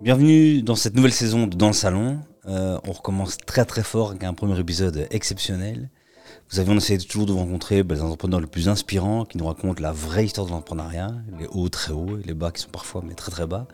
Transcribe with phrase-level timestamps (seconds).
[0.00, 2.20] Bienvenue dans cette nouvelle saison de Dans le Salon.
[2.46, 5.90] Euh, on recommence très très fort avec un premier épisode exceptionnel.
[6.48, 9.46] Vous savez, on essaie toujours de rencontrer bah, les entrepreneurs les plus inspirants qui nous
[9.46, 12.70] racontent la vraie histoire de l'entrepreneuriat, les hauts très hauts et les bas qui sont
[12.70, 13.66] parfois mais très très bas.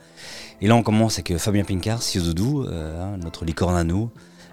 [0.62, 3.76] Et là, on commence avec euh, Fabien Pincard, CEO de Doudou, euh, hein, notre licorne
[3.76, 4.10] à nous,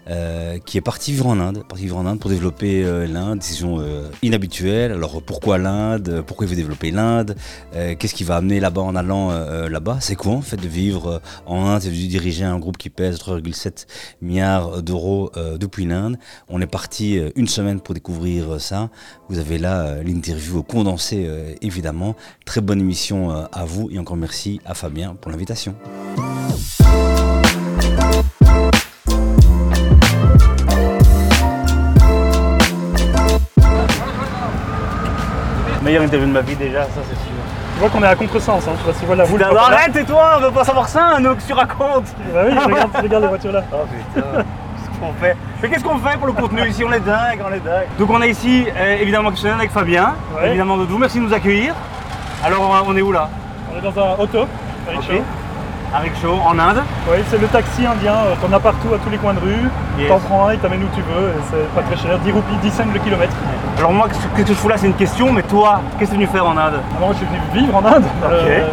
[0.10, 3.40] euh, qui est parti vivre en Inde, parti vivre en Inde pour développer euh, l'Inde,
[3.40, 4.92] décision euh, inhabituelle.
[4.92, 6.24] Alors pourquoi l'Inde?
[6.26, 7.36] Pourquoi il veut développer l'Inde?
[7.72, 9.32] Qu'est-ce qui va amener là-bas en allant
[9.68, 9.98] là-bas?
[10.02, 11.84] C'est quoi en fait de vivre en Inde?
[11.86, 13.86] Et de diriger un groupe qui pèse 3,7
[14.22, 16.18] milliards d'euros depuis l'Inde
[16.50, 18.90] On est parti une semaine pour découvrir ça.
[19.30, 21.30] Vous avez là l'interview condensée
[21.62, 22.16] évidemment.
[22.46, 25.76] Très bonne émission à vous et encore merci à Fabien pour l'invitation.
[35.82, 37.32] Meilleure interview de ma vie déjà, ça c'est sûr.
[37.74, 38.72] Tu vois qu'on est à contresens, hein.
[38.78, 39.40] tu vois, tu vois la route.
[39.40, 42.54] Non, arrête et toi, on veut pas savoir ça, nous, que tu racontes Bah oui,
[42.58, 43.64] regarde, regarde les voitures là.
[43.74, 45.36] Oh putain, qu'est-ce qu'on fait?
[45.62, 46.84] Mais qu'est-ce qu'on fait pour le contenu ici?
[46.84, 47.88] On est dingue, on est dingue.
[47.98, 50.50] Donc on est ici, euh, évidemment, exceptionnel avec Fabien, Ouais.
[50.50, 51.74] évidemment de vous, merci de nous accueillir.
[52.44, 53.30] Alors on- est où là?
[53.74, 54.46] On est dans un auto,
[54.88, 55.02] avec
[55.94, 56.82] Avec chaud, en Inde.
[57.12, 59.68] Oui, c'est le taxi indien, euh, t'en as partout à tous les coins de rue.
[60.00, 60.08] Yes.
[60.08, 62.72] T'en prends un, il t'amène où tu veux, c'est pas très cher, 10 roupies, 10
[62.72, 63.34] cents le kilomètre.
[63.78, 66.22] Alors moi, qu'est-ce que tu fous là, c'est une question, mais toi, qu'est-ce que tu
[66.22, 66.80] es venu faire en Inde?
[66.96, 68.06] Alors moi je suis venu vivre en Inde.
[68.24, 68.70] Euh,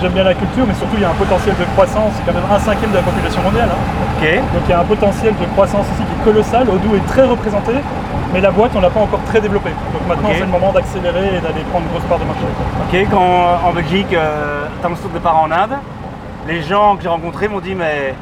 [0.00, 2.32] J'aime bien la culture, mais surtout il y a un potentiel de croissance, c'est quand
[2.38, 3.68] même un cinquième de la population mondiale.
[3.72, 4.22] hein.
[4.54, 6.68] Donc il y a un potentiel de croissance ici qui est colossal.
[6.68, 7.72] Odoo est très représenté,
[8.32, 9.72] mais la boîte on l'a pas encore très développée.
[9.92, 12.44] Donc maintenant c'est le moment d'accélérer et d'aller prendre une grosse part de marché.
[12.46, 15.74] Ok, quand en Belgique, euh, t'as lancé ton départ en Inde,
[16.48, 18.14] les gens que j'ai rencontrés m'ont dit mais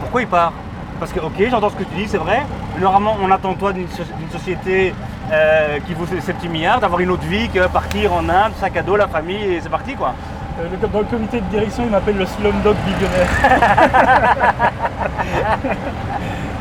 [0.00, 0.52] pourquoi il part?
[0.98, 2.42] Parce que ok, j'entends ce que tu dis, c'est vrai.
[2.74, 4.94] mais Normalement, on attend toi d'une so- d'une société
[5.32, 8.82] euh, qui vaut 70 milliards, d'avoir une autre vie que partir en Inde, sac à
[8.82, 10.14] dos, la famille et c'est parti quoi.
[10.60, 13.28] Euh, le- dans le comité de direction, il m'appelle le Slumdog billionnaire.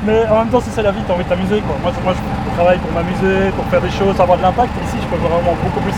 [0.06, 1.62] Mais en même temps, c'est ça la vie, t'as envie de t'amuser.
[1.62, 1.76] quoi.
[1.82, 4.72] Moi, moi, je travaille pour m'amuser, pour faire des choses, avoir de l'impact.
[4.86, 5.94] Ici, je peux vraiment beaucoup plus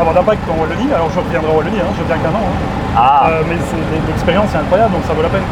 [0.00, 0.88] avoir d'impact qu'en Wallonie.
[0.94, 2.42] Alors, je reviendrai en Wallonie, hein, je viens qu'un an.
[2.42, 2.96] hein.
[2.96, 3.56] Ah Euh, mais
[4.06, 5.42] l'expérience est incroyable, donc ça vaut la peine.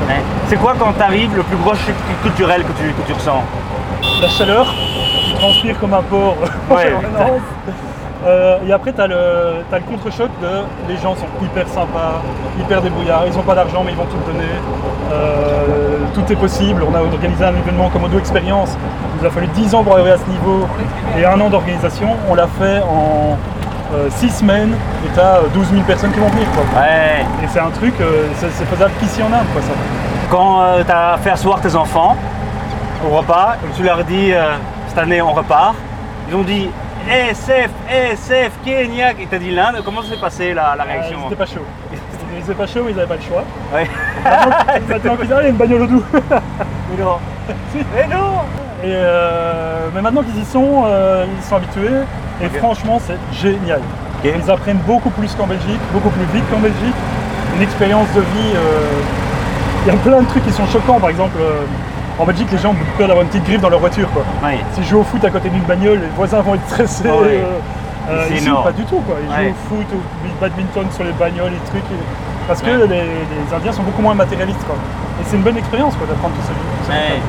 [0.48, 3.42] C'est quoi quand t'arrives le plus gros choc culturel que tu, que tu ressens?
[4.20, 4.66] La chaleur,
[5.26, 6.36] tu transpires comme un porc
[6.70, 6.92] en Ouais.
[8.24, 9.16] Euh, et après, tu as le,
[9.68, 10.48] t'as le contre-choc de
[10.88, 12.22] les gens sont hyper sympas,
[12.60, 14.44] hyper débrouillards, ils n'ont pas d'argent mais ils vont tout te donner.
[15.12, 16.84] Euh, tout est possible.
[16.88, 18.76] On a organisé un événement comme Odo Experience.
[19.16, 20.68] Il nous a fallu 10 ans pour arriver à ce niveau
[21.18, 22.10] et un an d'organisation.
[22.30, 23.36] On l'a fait en
[24.10, 26.46] 6 semaines et tu as 12 000 personnes qui vont venir.
[26.52, 26.64] Quoi.
[26.80, 27.24] Ouais.
[27.42, 29.46] Et c'est un truc, euh, c'est, faisable qu'ici en Inde.
[29.52, 29.72] Quoi, ça.
[30.30, 32.16] Quand tu as fait asseoir tes enfants
[33.06, 34.54] au repas, que tu leur dis euh,
[34.88, 35.74] cette année on repart,
[36.28, 36.70] ils ont dit
[37.10, 41.18] SF, SF, Kenya, et t'as dit l'Inde, comment ça s'est passé la, la Euh, réaction?
[41.24, 41.66] c'était pas chaud.
[42.34, 43.44] Ils étaient pas chaud, mais ils n'avaient pas le choix.
[43.74, 43.86] Ouais.
[44.88, 46.04] Maintenant qu'ils arrivent, il y a une bagnole au doux.
[46.12, 47.16] Mais non
[47.94, 48.32] Mais non
[48.84, 52.02] Et euh, mais maintenant qu'ils y sont, euh, ils sont habitués.
[52.42, 53.80] Et franchement, c'est génial.
[54.24, 56.94] Ils apprennent beaucoup plus qu'en Belgique, beaucoup plus vite qu'en Belgique.
[57.56, 58.52] Une expérience de vie.
[58.56, 58.88] euh,
[59.84, 60.98] Il y a plein de trucs qui sont choquants.
[61.00, 61.38] Par exemple,
[62.18, 64.08] en Belgique, les gens ont peur d'avoir une petite griffe dans leur voiture.
[64.12, 64.22] Quoi.
[64.44, 64.58] Oui.
[64.74, 67.08] S'ils jouent au foot à côté d'une bagnole, les voisins vont être stressés.
[68.28, 68.64] C'est ici, énorme.
[68.64, 68.98] pas du tout.
[69.06, 69.16] Quoi.
[69.22, 69.54] Ils Ouais.
[69.68, 71.84] jouent au foot, au badminton sur les bagnoles, les trucs.
[72.48, 72.86] Parce que Ouais.
[72.88, 74.64] les, les Indiens sont beaucoup moins matérialistes.
[74.66, 74.76] Quoi.
[75.20, 76.52] Et c'est une bonne expérience quoi, d'apprendre tout ça.
[76.52, 76.92] tout ça.
[76.92, 77.20] Ouais.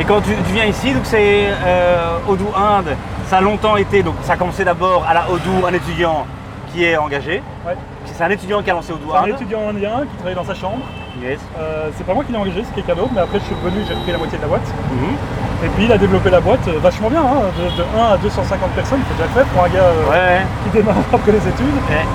[0.00, 2.96] Et quand tu, tu viens ici, donc c'est euh, Odoo Inde,
[3.28, 6.26] ça a longtemps été, donc ça a commencé d'abord à la Odoo, un étudiant
[6.72, 7.42] qui est engagé.
[7.66, 7.76] Ouais.
[8.06, 9.28] C'est un étudiant qui a lancé Odoo C'est un Inde.
[9.30, 10.78] étudiant indien qui travaille dans sa chambre.
[11.22, 11.38] Yes.
[11.58, 13.82] Euh, c'est pas moi qui l'ai engagé, c'est quelqu'un d'autre, mais après je suis revenu,
[13.86, 14.66] j'ai repris la moitié de la boîte.
[14.90, 15.66] Mhm.
[15.66, 18.16] Et puis il a développé la boîte euh, vachement bien, hein, de, de 1 à
[18.16, 20.40] 250 personnes, c'est déjà fait pour un gars euh, Ouais.
[20.64, 21.76] qui démarre après les études.
[21.90, 22.06] ouais.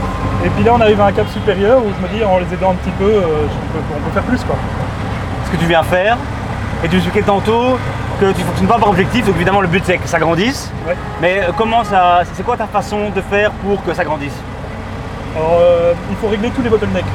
[0.48, 2.52] Et puis là on arrive à un cap supérieur où je me dis en les
[2.52, 4.56] aidant un petit peu, euh, je on peut faire plus quoi.
[5.46, 6.18] ce que tu viens faire.
[6.86, 7.80] Et tu expliquais tantôt
[8.22, 10.70] que tu ne fonctionnes pas par objectif, donc évidemment le but c'est que ça grandisse.
[10.88, 10.96] Ouais.
[11.20, 12.22] Mais euh, comment ça.
[12.34, 14.38] C'est quoi ta façon de faire pour que ça grandisse?
[15.36, 17.10] Alors euh, il faut régler tous les bottlenecks.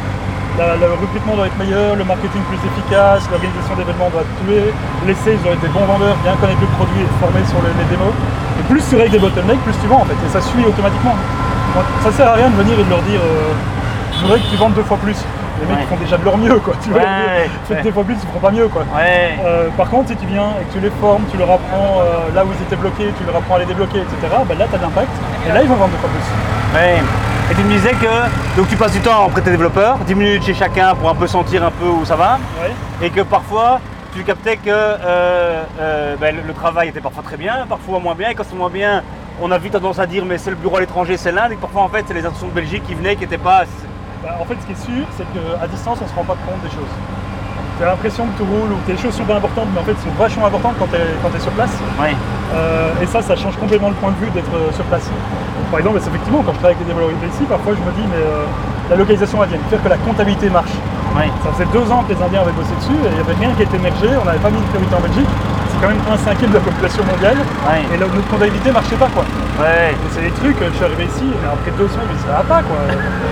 [0.58, 4.74] La- le recrutement doit être meilleur, le marketing plus efficace, l'organisation d'événements doit tuer,
[5.06, 7.62] les sales doivent être des bons vendeurs, bien connaître le produit et être formés sur
[7.62, 8.10] le- les démos.
[8.58, 11.14] Et plus tu règles des bottlenecks, plus tu vends en fait, et ça suit automatiquement.
[12.02, 13.54] Ça sert à rien de venir et de leur dire euh,
[14.18, 15.16] je voudrais que tu vendes deux fois plus.
[15.60, 15.84] Les mecs Ouais.
[15.88, 17.00] font déjà de leur mieux quoi, tu vois.
[17.00, 18.82] Ouais, fois plus, ils feront pas mieux quoi.
[19.44, 22.34] Euh, par contre, si tu viens et que tu les formes, tu leur apprends euh,
[22.34, 24.16] là où ils étaient bloqués, tu leur apprends à les débloquer, etc.,
[24.48, 25.10] ben là tu as de l'impact
[25.48, 26.78] et là ils vont vendre deux fois plus.
[26.78, 26.96] Ouais.
[27.50, 30.14] Et tu me disais que donc tu passes du temps auprès de tes développeurs, 10
[30.14, 32.38] minutes chez chacun pour un peu sentir un peu où ça va,
[33.02, 33.80] et que parfois
[34.14, 38.14] tu captais que euh, euh, ben, le, le travail était parfois très bien, parfois moins
[38.14, 39.02] bien, et quand c'est moins bien,
[39.42, 41.56] on a vite tendance à dire mais c'est le bureau à l'étranger, c'est l'Inde, et
[41.56, 43.64] que parfois en fait c'est les institutions de Belgique qui venaient qui n'étaient pas.
[44.22, 46.60] Bah, en fait, ce qui est sûr, c'est qu'à distance, on se rend pas compte
[46.62, 46.92] des choses.
[47.78, 49.92] t'as l'impression que tout roule ou que les choses sont pas importantes, mais en fait,
[49.96, 51.72] elles sont vachement importantes quand t'es quand t'es sur place.
[52.52, 55.08] Euh, et ça, ça change complètement le point de vue d'être euh, sur place.
[55.70, 58.20] Par exemple, effectivement, quand je travaille avec des développeurs ici, parfois je me dis, mais
[58.20, 58.44] euh,
[58.90, 60.76] la localisation indienne, faire que la comptabilité marche.
[61.42, 63.50] Ça faisait deux ans que les Indiens avaient bossé dessus et il n'y avait rien
[63.56, 65.32] qui était émergé, on n'avait pas mis de priorité en Belgique.
[65.80, 67.38] Quand même un cinquième de la population mondiale.
[67.64, 67.82] Ouais.
[67.94, 69.24] Et notre comptabilité marchait pas quoi.
[69.58, 69.96] Ouais.
[70.12, 72.76] C'est des trucs, je suis arrivé ici, après deux semaines, mais ça va pas quoi.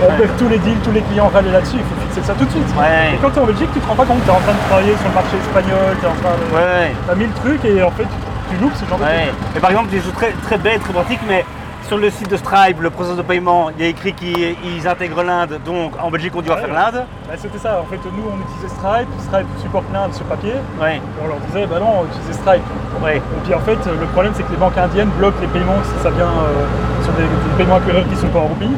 [0.01, 2.45] On perd tous les deals, tous les clients râlent là-dessus, il faut fixer ça tout
[2.45, 2.65] de suite.
[2.73, 3.13] Ouais.
[3.13, 4.53] Et quand tu es en Belgique, tu te rends pas compte, tu es en train
[4.53, 6.45] de travailler sur le marché espagnol, tu es en train de.
[6.57, 6.89] Ouais.
[7.05, 8.17] T'as mille trucs et en fait, tu,
[8.49, 9.55] tu loupes ce genre de trucs.
[9.55, 11.45] Et par exemple, des choses très, très bêtes, très pratiques, mais
[11.89, 14.87] sur le site de Stripe, le processus de paiement, il y a écrit qu'ils ils
[14.87, 16.61] intègrent l'Inde, donc en Belgique on doit Ouais.
[16.61, 17.03] faire l'Inde.
[17.27, 20.97] Bah, C'était ça, en fait, nous on utilisait Stripe, Stripe supporte l'Inde sur papier, Ouais,
[20.97, 22.61] et on leur disait, bah non, on utilisait Stripe.
[23.03, 25.81] ouais, Et puis en fait, le problème c'est que les banques indiennes bloquent les paiements
[25.83, 28.69] si ça vient euh, sur des, des paiements acquéreurs qui sont pas en roupies.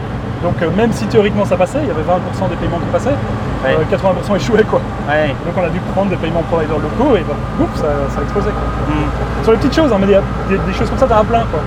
[0.43, 3.15] Donc euh, même si théoriquement ça passait, il y avait 20% des paiements qui passaient,
[3.63, 3.77] Ouais.
[3.77, 4.81] euh, 80% échouaient quoi.
[5.07, 5.27] ouais.
[5.45, 8.49] Donc on a dû prendre des paiements providers locaux et bah, ouf, ça, ça explosait
[8.49, 8.65] quoi.
[8.89, 9.43] Hmm.
[9.43, 11.61] Sur les petites choses, hein, mais des, des choses comme ça, t'en as plein quoi.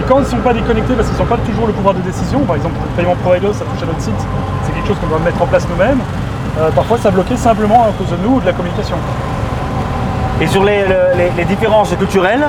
[0.00, 2.00] Et quand ils ne sont pas déconnectés parce qu'ils n'ont pas toujours le pouvoir de
[2.02, 4.20] décision, par exemple le paiement provider, ça touche à notre site,
[4.64, 6.00] c'est quelque chose qu'on doit mettre en place nous-mêmes.
[6.60, 8.96] euh, parfois ça bloquait simplement à cause de nous ou de la communication.
[10.40, 12.46] Et sur les, le- les- les différences culturelles,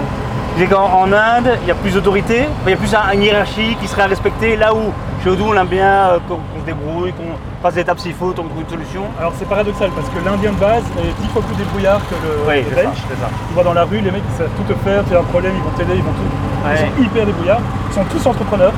[0.69, 3.77] qu'en en Inde, il y a plus d'autorité, il y a plus un- une hiérarchie
[3.79, 4.91] qui serait à respecter, là où
[5.23, 8.29] chez nous on aime bien euh, qu'on qu'on se débrouille, qu'on passe l'étape s'il faut,
[8.31, 9.03] on trouve une solution.
[9.19, 12.31] Alors c'est paradoxal parce que l'Indien de base est dix fois plus débrouillard que le,
[12.47, 12.99] Oui, le c'est ça, Belge.
[13.09, 13.29] c'est ça.
[13.47, 15.27] Tu vois dans la rue, les mecs ils savent tout te faire, tu as un
[15.27, 16.29] problème, ils vont t'aider, ils vont tout.
[16.63, 16.75] Ouais.
[16.75, 18.73] Ils sont hyper débrouillards, ils sont tous entrepreneurs.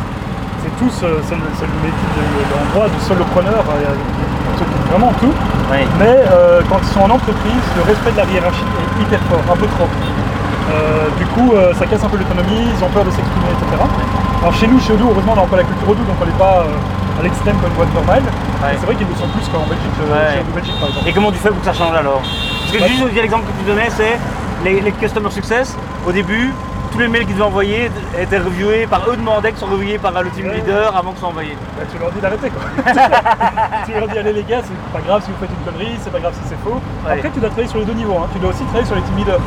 [0.62, 2.22] C'est tous, euh, c'est le, c'est le métier de
[2.54, 5.34] l'endroit du solopreneur, euh, ils s'occupent vraiment de tout.
[5.98, 9.42] Mais euh, quand ils sont en entreprise, le respect de la hiérarchie est hyper fort,
[9.42, 9.90] un peu trop.
[9.90, 13.82] Euh, du coup, euh, ça casse un peu l'autonomie, ils ont peur de s'exprimer, etc.
[14.42, 16.32] Alors chez nous, chez nous, heureusement, on a encore la culture Odoo, donc on n'est
[16.32, 18.24] pas euh, à l'extrême comme une boîte normale.
[18.80, 20.34] C'est vrai qu'ils le sont plus qu'en Belgique, euh, Ouais.
[20.34, 21.08] chez Odoo Belgique par exemple.
[21.08, 22.22] Et comment tu fais pour que ça change alors?
[22.22, 24.18] Parce que Bah, juste l'exemple que tu donnais, c'est
[24.64, 25.78] les, les customer success.
[26.08, 26.52] Au début,
[26.92, 30.12] tous les mails qu'ils devaient envoyer étaient reviewés par eux demandaient qu'ils soient reviewés par
[30.24, 31.56] le team leader avant que ce soit envoyé.
[31.78, 32.62] Bah, tu leur dis d'arrêter quoi.
[33.86, 36.12] tu leur dis allez les gars, c'est pas grave si vous faites une connerie, c'est
[36.12, 36.82] pas grave si c'est faux.
[37.06, 37.14] Ouais.
[37.14, 38.28] Après tu dois travailler sur les deux niveaux, hein.
[38.34, 39.40] tu dois aussi travailler sur les team leaders.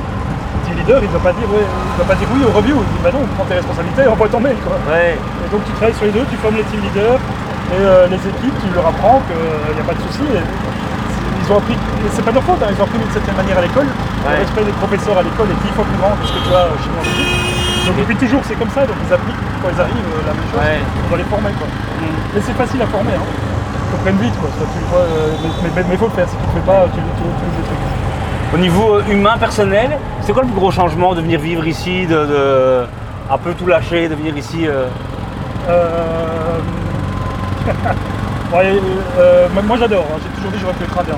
[0.75, 3.01] Leader il doit pas dire ouais, il doit pas dire oui au review, il dit
[3.03, 4.77] bah non, prends tes responsabilités, envoie ton mail quoi.
[4.91, 7.21] Ouais, Et donc tu travailles sur les deux, tu formes les team leaders
[7.73, 10.21] et euh, les équipes, tu leur apprends qu'il n'y a pas de souci.
[10.37, 13.11] et Ils ont appris, et c'est pas de leur faute, hein, ils ont appris d'une
[13.15, 13.89] certaine manière à l'école.
[13.89, 14.37] Ouais.
[14.37, 16.53] Le respect des professeurs à l'école est dix fois plus grand que ce que tu
[16.53, 17.07] as chez nous en.
[17.85, 20.49] Donc depuis toujours c'est comme ça, donc ils appliquent quand ils arrivent euh, la même
[20.49, 20.61] chose.
[20.61, 20.81] Ouais.
[20.81, 21.69] On doit les former quoi.
[22.33, 23.27] Mais c'est facile à former, hein.
[23.93, 24.49] Faut prendre vite quoi.
[24.57, 26.67] Ça, tu le vois, euh, mais, mais, mais faut le faire, si tu le fais
[26.67, 27.85] pas, tu, tu, tu, tu les trucs.
[28.55, 32.07] Au niveau euh, humain, personnel, c'est quoi le plus gros changement de venir vivre ici,
[32.07, 32.85] de, de
[33.29, 34.87] un peu tout lâcher, de venir ici euh,
[35.69, 36.61] Euh...
[38.55, 38.81] ouais,
[39.19, 40.19] euh, moi- j'adore, hein.
[40.23, 41.17] j'ai toujours dit que j'aurais pu être indien.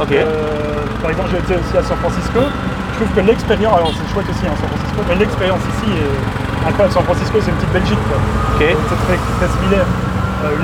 [0.00, 0.10] Ok.
[0.10, 2.40] Euh, par exemple, j'ai été aussi à San Francisco.
[2.42, 6.66] Je trouve que l'expérience, alors c'est chouette aussi à San Francisco, mais l'expérience ici est
[6.66, 6.94] incroyable.
[6.94, 8.18] San Francisco, c'est une petite Belgique, quoi.
[8.58, 8.64] Ok.
[8.66, 9.86] c'est très, très similaire.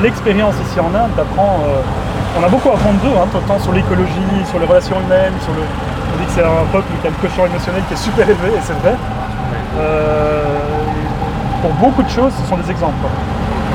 [0.03, 1.63] L'expérience ici en Inde, t'apprends.
[2.35, 4.97] on a beaucoup à apprendre d'eux, hein, tout le temps sur l'écologie, sur les relations
[4.99, 5.63] humaines, sur le.
[6.15, 8.49] On dit que c'est un peuple qui a le quotient émotionnel qui est super élevé,
[8.57, 8.95] et c'est vrai.
[9.79, 10.43] Euh,
[11.63, 12.95] pour beaucoup de choses, ce sont des exemples.
[13.01, 13.11] quoi.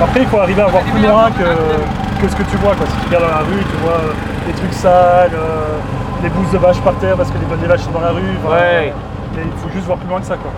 [0.03, 2.73] Après, il faut arriver à voir plus loin que, que ce que tu vois.
[2.75, 2.85] Quoi.
[2.87, 4.13] Si tu regardes dans la rue, tu vois euh,
[4.47, 5.77] des trucs sales, euh,
[6.21, 8.23] des bousses de vaches par terre parce que les, les vaches sont dans la rue.
[8.43, 8.93] enfin, Ouais.
[9.35, 10.35] Mais il faut juste voir plus loin que ça.
[10.35, 10.51] Quoi.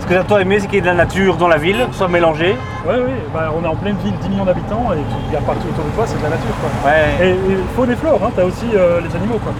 [0.00, 2.08] Ce que toi aimé, c'est qu'il y ait de la nature dans la ville, soit
[2.08, 2.56] mélangé.
[2.86, 5.68] Ouais, oui, bah, on est en pleine ville, 10 millions d'habitants, et tu regardes partout
[5.68, 6.54] autour de toi, c'est de la nature.
[6.60, 6.90] Quoi.
[6.90, 7.26] Ouais.
[7.28, 9.38] Et, et faune et flore, hein, t'as aussi euh, les animaux.
[9.42, 9.52] Quoi.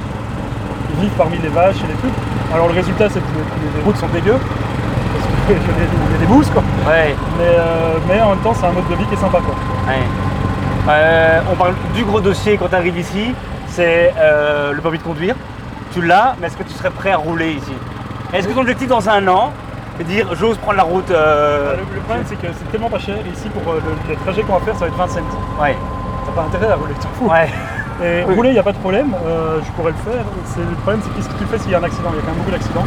[0.94, 2.12] Ils vivent parmi les vaches et les trucs.
[2.52, 4.36] Alors le résultat, c'est que les, les routes sont dégueu.
[4.36, 6.62] Parce qu'il y a des- il y a des bousses, quoi.
[6.86, 7.14] Ouais.
[7.38, 9.38] Mais, euh, mais en même temps, c'est un mode de vie qui est sympa.
[9.38, 9.54] Quoi.
[9.88, 10.00] ouais.
[10.88, 13.34] Euh, on parle du gros dossier quand tu arrives ici,
[13.68, 15.34] c'est euh, le permis de conduire.
[15.92, 17.72] Tu l'as, mais est-ce que tu serais prêt à rouler ici?
[18.32, 19.52] Est-ce que ton objectif dans un an,
[19.96, 22.88] c'est de dire j'ose prendre la route euh, Le, le problème, c'est que c'est tellement
[22.90, 23.16] pas cher.
[23.32, 25.20] Ici, pour le, le trajet qu'on va faire, ça va être 20 cents.
[25.60, 25.76] Ouais.
[26.26, 27.30] T'as pas intérêt à rouler, tu t'en fous.
[27.30, 27.48] Ouais.
[28.04, 28.34] Et Oui.
[28.34, 29.14] rouler, il n'y a pas de problème.
[29.26, 30.24] euh, je pourrais le faire.
[30.46, 32.10] C'est, le problème, c'est qu'est-ce que tu fais s'il y a un accident?
[32.12, 32.84] Il y a quand même beaucoup d'accidents.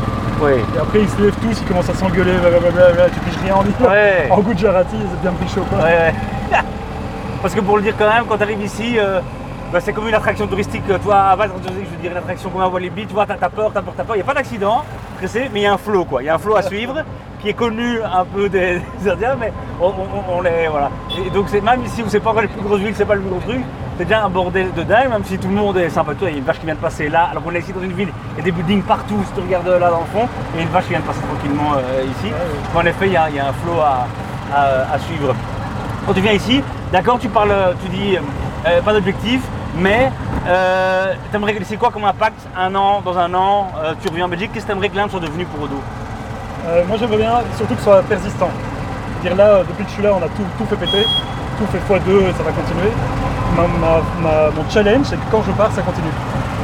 [0.76, 3.64] Et après, ils se lèvent tous, ils commencent à s'engueuler, blablabla, tu piges rien en
[3.64, 3.90] disant.
[3.90, 4.28] Ouais.
[4.30, 5.80] En goût de jarati, c'est bien pris chaud, quoi.
[5.80, 6.14] Ouais, ouais.
[7.42, 9.22] Parce que pour le dire quand même, quand tu arrives ici, euh,
[9.72, 10.84] bah, c'est comme une attraction touristique.
[10.90, 13.36] euh, Toi, à base, je veux dire une attraction comme à Walibi, tu vois, t'as
[13.50, 14.16] peur, t'as peur, t'as peur.
[14.16, 14.84] Il n'y a pas d'accident,
[15.18, 16.22] pressé, mais il y a un flow, quoi.
[16.24, 17.04] Il y a un flow à suivre
[17.42, 20.68] qui est connu un peu des, des Indiens, mais on, on, on les.
[20.70, 20.90] Voilà.
[21.26, 23.30] Et donc, c'est même où c'est pas les plus grosses villes, c'est pas le plus
[23.30, 23.62] gros truc,
[23.98, 26.14] c'est déjà un bordel de dingue, même si tout le monde est sympa.
[26.16, 27.74] Toi, il y a une vache qui vient de passer là, alors qu'on est ici
[27.74, 30.06] dans une ville, il y a des buildings partout, si tu regardes là dans le
[30.20, 32.32] fond, et une vache qui vient de passer tranquillement euh, ici.
[32.76, 34.08] En effet, il y a, il y a un flow à,
[34.54, 35.34] à- à suivre.
[36.06, 37.54] Quand tu viens ici, d'accord, tu parles,
[37.84, 38.18] tu dis
[38.68, 39.42] euh, pas d'objectif,
[39.78, 40.12] Mais
[40.48, 44.30] euh, t'aimerais- c'est quoi comme impact Un an, dans un an, euh, tu reviens en
[44.30, 45.80] Belgique, qu'est-ce que t'aimerais que l'Inde soit devenu pour Odo
[46.68, 48.50] Euh, moi j'aimerais bien surtout que ce soit persistant.
[49.22, 51.04] Dire là, euh, depuis que je suis là, on a tout, tout fait péter,
[51.60, 52.92] tout fait x2, ça va continuer.
[53.56, 56.12] Ma- ma- ma- mon challenge, c'est que quand je pars, ça continue.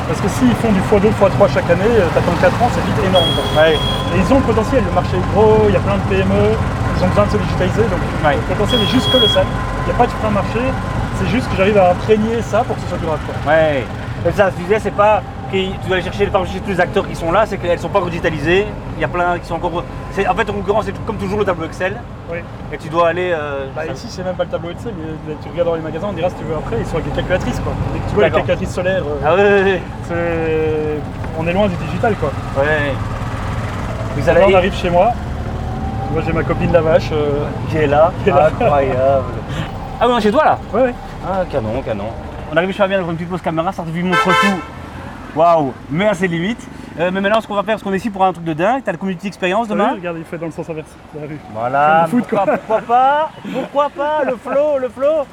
[0.08, 3.30] Parce que s'ils font du x2, x3 chaque année, t'attends 4 ans, c'est vite énorme.
[3.58, 3.76] Ouais.
[3.76, 6.56] Et ils ont le potentiel, le marché est gros, il y a plein de PME,
[6.98, 8.36] ils ont besoin de se digitaliser, donc Ouais.
[8.36, 9.46] le potentiel est juste colossal.
[9.46, 10.62] Il n'y a pas de frein marché,
[11.24, 13.20] c'est juste que j'arrive à imprégner ça pour que ce soit durable.
[13.26, 13.54] quoi.
[13.54, 13.84] Ouais.
[14.28, 17.16] Et ça, tu disais, c'est pas que tu dois aller chercher, tous les acteurs qui
[17.16, 18.66] sont là, c'est qu'elles sont pas digitalisées.
[18.98, 19.84] Il y a plein qui sont encore.
[20.12, 21.98] c'est- En fait, en concurrence, c'est comme toujours le tableau Excel.
[22.32, 22.38] Oui.
[22.72, 23.32] Et tu dois aller.
[23.34, 24.94] euh, Bah, ici, c'est même pas le tableau Excel,
[25.28, 27.06] mais tu regardes dans les magasins, on dira si tu veux après, ils sont avec
[27.10, 27.60] des calculatrices.
[27.60, 27.74] Quoi.
[28.08, 31.00] Tu vois les calculatrices solaires, euh, Ah ouais, ouais,
[31.40, 32.16] on est loin du digital.
[32.16, 32.32] quoi.
[32.58, 32.94] ouais.
[34.22, 35.12] ça Là, on arrive chez moi.
[36.14, 37.10] Moi, j'ai ma copine la vache.
[37.12, 38.12] euh, qui est là.
[38.24, 38.48] Qui est là.
[38.48, 39.24] Incroyable.
[40.04, 40.58] Ah oui, on est chez toi là?
[40.74, 40.94] Ouais, ouais.
[41.26, 42.08] Ah, canon, canon.
[42.52, 45.38] On arrive chez Fabien avec une petite pause caméra, ça te montre tout.
[45.40, 46.68] Waouh, mais à ses limites.
[47.00, 48.52] Euh, mais maintenant, ce qu'on va faire, parce qu'on est ici pour un truc de
[48.54, 51.28] dingue, t'as le community experience demain regarde, il fait dans le sens inverse de la
[51.28, 51.40] rue.
[51.54, 55.26] Voilà, foot, pourquoi, pourquoi pas Pourquoi pas Le flow, le flow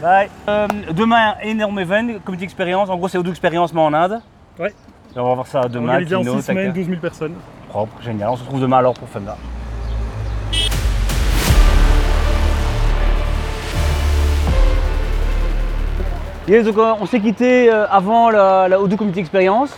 [0.00, 0.30] Bye.
[0.48, 2.88] Euh, Demain, énorme event, community experience.
[2.88, 4.20] En gros, c'est Odoo Experience, mais en Inde.
[4.58, 4.72] Ouais.
[5.14, 5.92] Et on va voir ça demain.
[5.92, 7.34] Organisé en keynote, 6 semaines, avec- 12 000 personnes.
[7.68, 8.30] Propre, génial.
[8.30, 9.36] On se retrouve demain alors pour Funda.
[16.46, 19.74] Yes, donc euh, on s'est quitté euh, avant la, la Odoo Community Experience.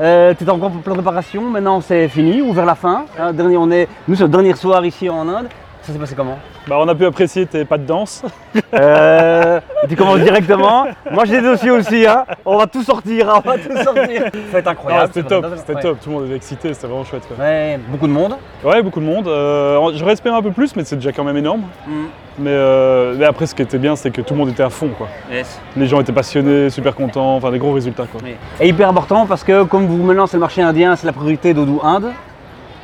[0.00, 3.06] Euh, tu étais encore en pleine préparation, maintenant c'est fini ou vers la fin.
[3.18, 5.48] Hein, dernier, on est, nous c'est le dernier soir ici en Inde.
[5.82, 6.38] Ça s'est passé comment?
[6.66, 8.22] Bah, on a pu apprécier tes pas de danse.
[8.74, 10.86] euh, Tu commences directement.
[11.10, 12.24] Moi j'ai des dossiers aussi, hein.
[12.44, 14.22] on va tout sortir, hein, on va tout sortir.
[14.22, 15.10] Ça va être incroyable.
[15.12, 15.82] C'était top, c'était ouais.
[15.82, 16.00] top.
[16.00, 17.28] Tout le monde était excité, c'était vraiment chouette.
[17.28, 17.44] quoi.
[17.44, 18.36] Ouais, beaucoup de monde.
[18.64, 19.28] Ouais, beaucoup de monde.
[19.28, 21.64] Euh, J'aurais espéré un peu plus, mais c'est déjà quand même énorme.
[21.86, 21.92] Mm.
[22.38, 24.70] Mais, euh, mais après, ce qui était bien, c'est que tout le monde était à
[24.70, 24.88] fond.
[24.96, 25.08] Quoi.
[25.30, 25.60] Yes.
[25.76, 28.06] Les gens étaient passionnés, super contents, enfin des gros résultats.
[28.10, 28.22] Quoi.
[28.60, 31.52] Et hyper important parce que comme vous maintenant c'est le marché indien, c'est la priorité
[31.52, 32.10] d'Odoo Inde.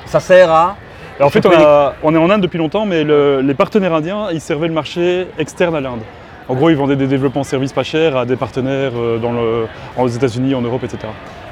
[0.04, 0.76] Ça sert à.
[1.20, 3.94] En fait, on, Choper a- on est en Inde depuis longtemps, mais le- les partenaires
[3.94, 6.00] indiens, ils servaient le marché externe à l'Inde.
[6.48, 9.66] En gros, ils vendaient des développements services pas chers à des partenaires euh, dans le,
[9.96, 10.98] aux États-Unis, en Europe, etc.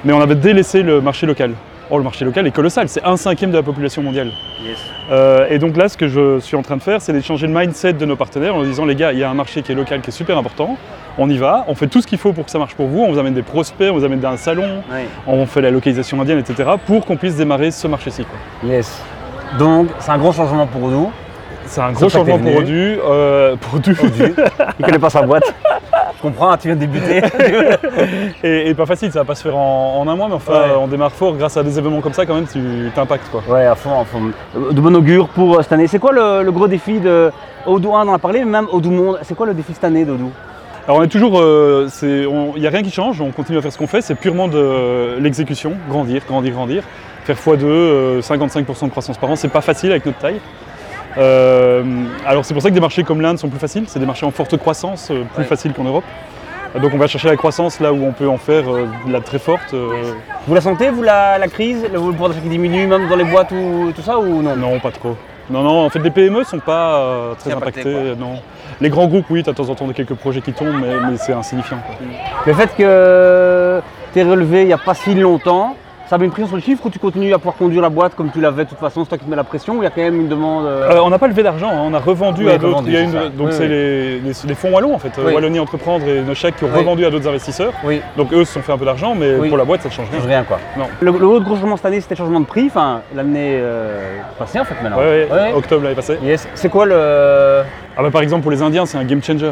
[0.04, 1.52] Mais on avait délaissé le marché local.
[1.90, 4.30] Or, le marché local est colossal, c'est un cinquième de la population mondiale.
[4.62, 4.76] Yes.
[5.10, 7.52] Euh, et donc là, ce que je suis en train de faire, c'est d'échanger le
[7.54, 9.72] mindset de nos partenaires en leur disant les gars, il y a un marché qui
[9.72, 10.76] est local, qui est super important.
[11.16, 13.00] On y va, on fait tout ce qu'il faut pour que ça marche pour vous.
[13.02, 14.82] On vous amène des prospects, on vous amène un salon,
[15.26, 16.68] on fait la localisation indienne, etc.
[16.86, 18.24] pour qu'on puisse démarrer ce marché-ci.
[18.64, 19.02] Yes.
[19.58, 21.10] Donc c'est un gros changement pour Odoo.
[21.66, 22.56] C'est un gros changement pour.
[22.56, 22.98] Odu.
[23.04, 23.96] euh, pour Odu.
[24.78, 25.52] Il connaît pas sa boîte.
[26.16, 27.22] Je comprends, tu viens de débuter.
[28.42, 30.52] et, et pas facile, ça va pas se faire en, en un mois, mais enfin,
[30.52, 30.74] Ouais.
[30.80, 33.28] on démarre fort grâce à des événements comme ça, quand même, tu t'impactes.
[33.30, 33.42] quoi.
[33.48, 34.22] ouais, à fond, à fond.
[34.72, 35.86] De bon augure pour euh, cette année.
[35.86, 37.30] C'est quoi le, le gros défi de
[37.66, 39.18] Odoo Inde On en a parlé, mais même Odoo Monde.
[39.22, 40.30] C'est quoi le défi cette année d'Odoo
[40.86, 43.72] Alors on est toujours, euh, il n'y a rien qui change, on continue à faire
[43.72, 46.82] ce qu'on fait, c'est purement de l'exécution, grandir, grandir, grandir.
[47.34, 50.40] Faire x2, euh, 55% de croissance par an, c'est pas facile avec notre taille.
[51.18, 51.82] Euh,
[52.26, 54.24] alors c'est pour ça que des marchés comme l'Inde sont plus faciles, c'est des marchés
[54.26, 55.48] en forte croissance, euh, plus Ouais.
[55.48, 56.04] faciles qu'en Europe.
[56.74, 59.12] Euh, Donc on va chercher la croissance là où on peut en faire euh, de
[59.12, 59.74] la très forte.
[59.74, 60.12] euh,
[60.46, 63.24] Vous la sentez, vous, la, la crise Le pouvoir d'achat qui diminue, même dans les
[63.24, 64.56] boîtes ou tout ça, ou non?
[64.56, 65.16] Non, pas trop.
[65.50, 68.14] Non, non, en fait les PME sont pas euh, très C'est impacté, impactés.
[68.18, 68.34] non.
[68.80, 70.94] Les grands groupes, oui, tu as de temps en temps quelques projets qui tombent, mais,
[71.10, 71.78] mais c'est insignifiant.
[71.86, 71.94] quoi.
[72.46, 73.80] Le fait que
[74.12, 75.74] tu es relevé il n'y a pas si longtemps,
[76.08, 78.14] ça met une pression sur le chiffre ou tu continues à pouvoir conduire la boîte
[78.14, 79.84] comme tu l'avais de toute façon, c'est toi qui te mets la pression ou il
[79.84, 81.92] y a quand même une demande euh, Euh, on n'a pas levé d'argent, hein, on
[81.94, 82.68] a revendu Oui, à d'autres.
[82.68, 83.28] revendu, Il y a c'est une- ça.
[83.28, 83.68] donc Oui, c'est oui.
[83.68, 85.34] les, les- les fonds wallons en fait, Oui.
[85.34, 86.78] Wallonie Entreprendre et Nochak qui ont Oui.
[86.78, 87.72] revendu à d'autres investisseurs.
[87.84, 89.48] Oui, Donc eux se sont fait un peu d'argent, mais Oui.
[89.48, 90.20] pour la boîte ça ne change rien.
[90.26, 90.58] rien quoi.
[90.76, 90.84] Non.
[91.00, 94.18] Le, le autre gros changement cette année c'était le changement de prix, enfin l'année euh,
[94.38, 94.98] passée en fait maintenant.
[94.98, 95.52] Ouais, ouais, Ouais.
[95.54, 96.18] octobre l'année passée.
[96.22, 96.48] Yes.
[96.54, 96.94] C'est quoi le.
[97.96, 99.50] Ah bah, par exemple pour les Indiens c'est un game changer.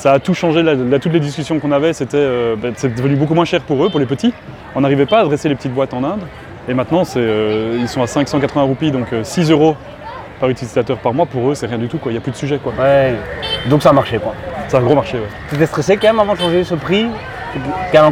[0.00, 2.94] Ça a tout changé, là, là, toutes les discussions qu'on avait, c'était euh, bah, c'est
[2.94, 4.32] devenu beaucoup moins cher pour eux, pour les petits.
[4.74, 6.22] On n'arrivait pas à adresser les petites boîtes en Inde.
[6.70, 9.76] Et maintenant c'est, euh, ils sont à 580 roupies, donc euh, 6 euros
[10.40, 11.26] par utilisateur par mois.
[11.26, 12.58] Pour eux c'est rien du tout, il n'y a plus de sujet.
[12.62, 12.72] Quoi.
[12.80, 13.14] Ouais.
[13.68, 14.32] Donc ça a marché quoi.
[14.68, 15.18] C'est un gros marché.
[15.18, 15.26] ouais.
[15.50, 17.04] Tu étais stressé quand même avant de changer ce prix?
[17.52, 18.02] Pour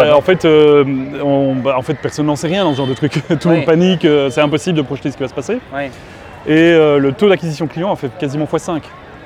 [0.00, 0.84] la en, fait, euh,
[1.22, 3.12] on- bah, en fait, personne n'en sait rien dans ce genre de truc.
[3.40, 3.56] Tout le Oui.
[3.58, 5.58] monde panique, euh, c'est impossible de projeter ce qui va se passer.
[6.46, 8.80] Et euh, le taux d'acquisition client a fait quasiment x5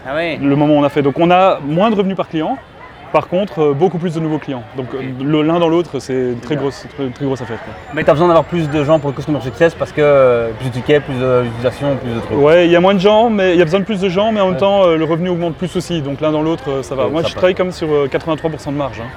[0.07, 1.03] Ah le moment où on a fait.
[1.03, 2.59] Donc on a moins de revenus par client,
[3.13, 4.63] par contre euh, beaucoup plus de nouveaux clients.
[4.77, 7.59] Donc euh, le- l'un dans l'autre, c'est une très grosse, très, très grosse affaire.
[7.65, 7.75] quoi.
[7.95, 10.51] Mais tu as besoin d'avoir plus de gens pour le customer success parce que euh,
[10.59, 12.39] plus de tickets, plus d'utilisation, plus de trucs.
[12.39, 14.09] Ouais, il y a moins de gens, mais il y a besoin de plus de
[14.09, 16.01] gens, mais en même temps le revenu augmente plus aussi.
[16.03, 17.05] Donc l'un dans l'autre, ça va.
[17.05, 17.39] Ouais, Moi ça je passe.
[17.39, 19.01] travaille comme sur euh, 83% de marge.
[19.01, 19.09] hein.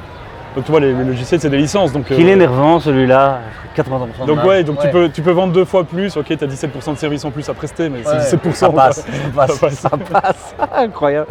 [0.56, 1.92] Donc tu vois, les, les logiciels c'est des licences.
[1.92, 3.42] Donc, Qu'il euh, est énervant celui-là,
[3.76, 6.34] 80% de Donc ouais, donc Tu, peux, tu peux vendre deux fois plus, ok, tu
[6.34, 8.52] as 17% de services en plus à prester, mais Ouais, c'est 17%.
[8.54, 9.04] Ça passe, ça
[9.36, 9.80] passe, Ça passe.
[9.80, 10.56] ça passe.
[10.76, 11.28] Incroyable.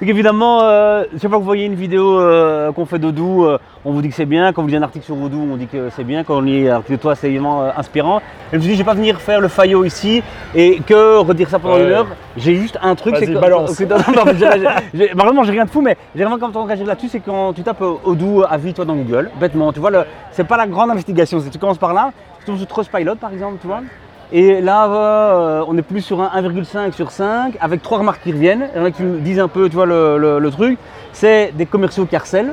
[0.00, 3.58] Donc évidemment, euh, chaque fois que vous voyez une vidéo euh, qu'on fait d'Odoo, euh,
[3.84, 4.50] on vous dit que c'est bien.
[4.50, 6.24] Quand vous lisez un article sur Odoo, on dit que c'est bien.
[6.24, 8.18] Quand on lit un article de toi, c'est évidemment euh, inspirant.
[8.18, 10.22] Et je me suis dit, je vais pas venir faire le faillot ici
[10.54, 11.84] et que redire ça pendant Ouais.
[11.84, 12.06] une heure.
[12.38, 13.38] J'ai juste un truc, c'est que...
[13.38, 13.76] balance.
[13.76, 14.32] que- non, non,
[14.94, 17.62] j'ai- Vraiment, rien de fou, mais j'ai vraiment quand on réagir là-dessus, c'est quand tu
[17.62, 19.90] tapes Odoo à vie, toi, dans Google, bêtement, tu vois,
[20.32, 21.40] c'est pas la grande investigation.
[21.40, 23.80] c'est- Tu commences par là, tu tombes sur Trustpilot, par exemple, tu vois.
[24.32, 28.32] Et là, euh, on est plus sur un 1,5 sur 5, avec trois remarques qui
[28.32, 28.68] reviennent.
[28.74, 30.78] Il y en a qui me disent un peu, tu vois, le, le- le truc.
[31.12, 32.46] C'est des commerciaux carcel.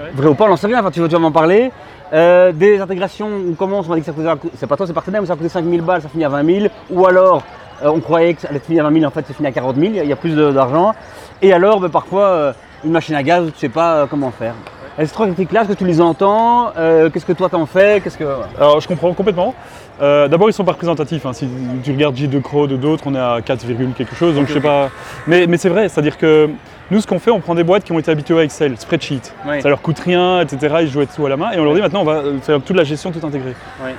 [0.00, 0.10] Ouais.
[0.14, 1.70] Vrai ou pas, on n'en sait rien, enfin, tu vas, tu vas m'en parler.
[2.12, 4.92] Euh, des intégrations, on commence, on m'a dit que ça coûtait, c'est pas toi, c'est
[4.92, 6.66] partenaire, mais ça coûtait 5000 balles, ça finit à 20 000.
[6.90, 7.42] Ou alors,
[7.84, 9.52] euh, on croyait que ça allait finir à 20 000, en fait, c'est fini à
[9.52, 10.92] 40 000, il y a- plus d'argent.
[11.40, 12.52] Et alors, ben, parfois,
[12.84, 14.54] une machine à gaz, tu sais pas comment faire.
[14.98, 16.72] Et ces trois critiques-là, est-ce que tu les entends?
[17.12, 18.00] Qu'est-ce que toi t'en fais?
[18.02, 18.24] Qu'est-ce que...
[18.58, 19.54] Alors je comprends complètement.
[20.02, 21.24] Euh, D'abord ils sont pas représentatifs.
[21.24, 21.32] hein.
[21.32, 21.48] Si
[21.82, 23.64] tu regardes J2 Crow de d'autres, on est à 4,
[23.96, 24.34] quelque chose.
[24.34, 24.90] Donc je sais pas.
[25.26, 26.50] Mais, mais c'est vrai, c'est-à-dire que
[26.90, 29.22] nous ce qu'on fait, on prend des boîtes qui ont été habituées à Excel, spreadsheet.
[29.46, 29.60] Ouais.
[29.60, 30.76] Ça leur coûte rien, etc.
[30.82, 31.50] Ils jouent tout à la main.
[31.52, 33.54] Et on leur dit maintenant on va euh, faire toute la gestion tout intégrée.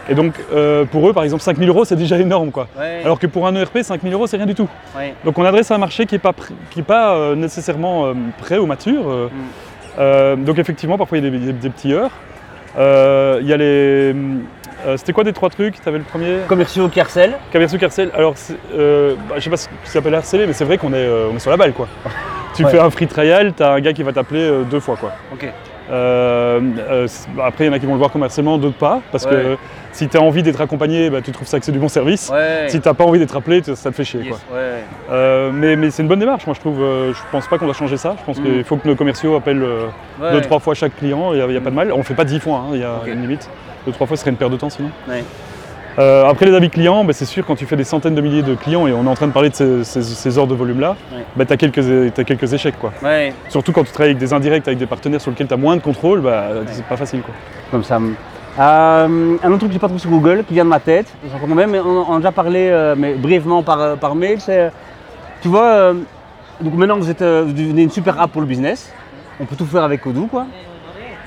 [0.09, 2.67] Et donc euh, pour eux par exemple 5000 euros c'est déjà énorme quoi.
[3.03, 4.69] Alors que pour un ERP 5000 euros c'est rien du tout.
[5.25, 6.33] Donc on adresse à un marché qui n'est pas,
[6.69, 9.03] qui est pas euh, nécessairement prêt ou mature.
[9.99, 10.43] Mm.
[10.45, 12.11] Donc effectivement, parfois il y a des, des- des petits heurts.
[12.77, 14.13] Euh, Il y a les...
[14.85, 15.81] euh, C'était quoi des trois trucs?
[15.81, 16.37] Tu avais le premier?
[16.47, 17.37] Commerciaux carcel.
[17.51, 18.11] Cabersu Carcel.
[18.13, 18.35] Alors,
[18.73, 21.29] euh, bah, je sais pas ce qui s'appelle harceler, mais c'est vrai qu'on est, euh,
[21.31, 21.87] on est sur la balle quoi.
[22.55, 22.71] Tu Ouais.
[22.71, 25.11] fais un free trial, tu as un gars qui va t'appeler euh, deux fois quoi.
[25.31, 25.47] Ok.
[25.89, 29.01] Bah, après, il y en a qui vont le voir comme harcèlement, d'autres pas.
[29.11, 29.31] Parce Ouais.
[29.31, 29.57] que
[29.91, 32.29] si tu as envie d'être accompagné, bah, tu trouves ça que c'est du bon service.
[32.29, 32.65] Ouais.
[32.67, 34.21] Si tu n'as pas envie d'être appelé, ça te fait chier.
[34.21, 34.29] Yes.
[34.49, 35.51] Quoi.
[35.53, 36.79] Mais mais c'est une bonne démarche, moi je trouve.
[36.79, 38.15] je pense pas qu'on doit changer ça.
[38.19, 38.43] Je pense Mm.
[38.43, 39.63] qu'il faut que nos commerciaux appellent
[40.31, 41.33] deux, trois fois chaque client.
[41.33, 41.91] Il n'y a, pas de mal.
[41.91, 43.49] On fait pas dix fois, hein, il y a une limite.
[43.87, 44.89] Deux, trois fois, ce serait une perte de temps sinon.
[45.07, 45.23] Ouais.
[45.97, 48.43] Euh, après les avis clients, bah, c'est sûr, quand tu fais des centaines de milliers
[48.43, 50.57] de clients et on est en train de parler de ces, ces- ces ordres de
[50.57, 51.23] volume-là, Ouais.
[51.35, 52.77] bah, tu as quelques, t'as quelques échecs.
[52.77, 52.91] Quoi.
[53.01, 53.33] Ouais.
[53.49, 55.75] Surtout quand tu travailles avec des indirects, avec des partenaires sur lesquels tu as moins
[55.77, 57.21] de contrôle, bah, c'est pas facile.
[57.21, 57.33] Quoi.
[57.71, 57.97] Comme ça.
[58.59, 61.07] Euh, un autre truc que j'ai pas trouvé sur Google, qui vient de ma tête,
[61.31, 63.95] j'en comprends même, mais on on en a déjà parlé, euh, mais brièvement par, euh,
[63.95, 64.71] par mail, c'est,
[65.41, 65.93] tu vois, euh,
[66.61, 68.91] donc maintenant vous êtes, euh, vous devenez une super app pour le business,
[69.39, 70.45] on peut tout faire avec Odoo, quoi.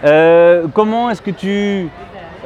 [0.04, 1.88] Euh, comment est-ce que tu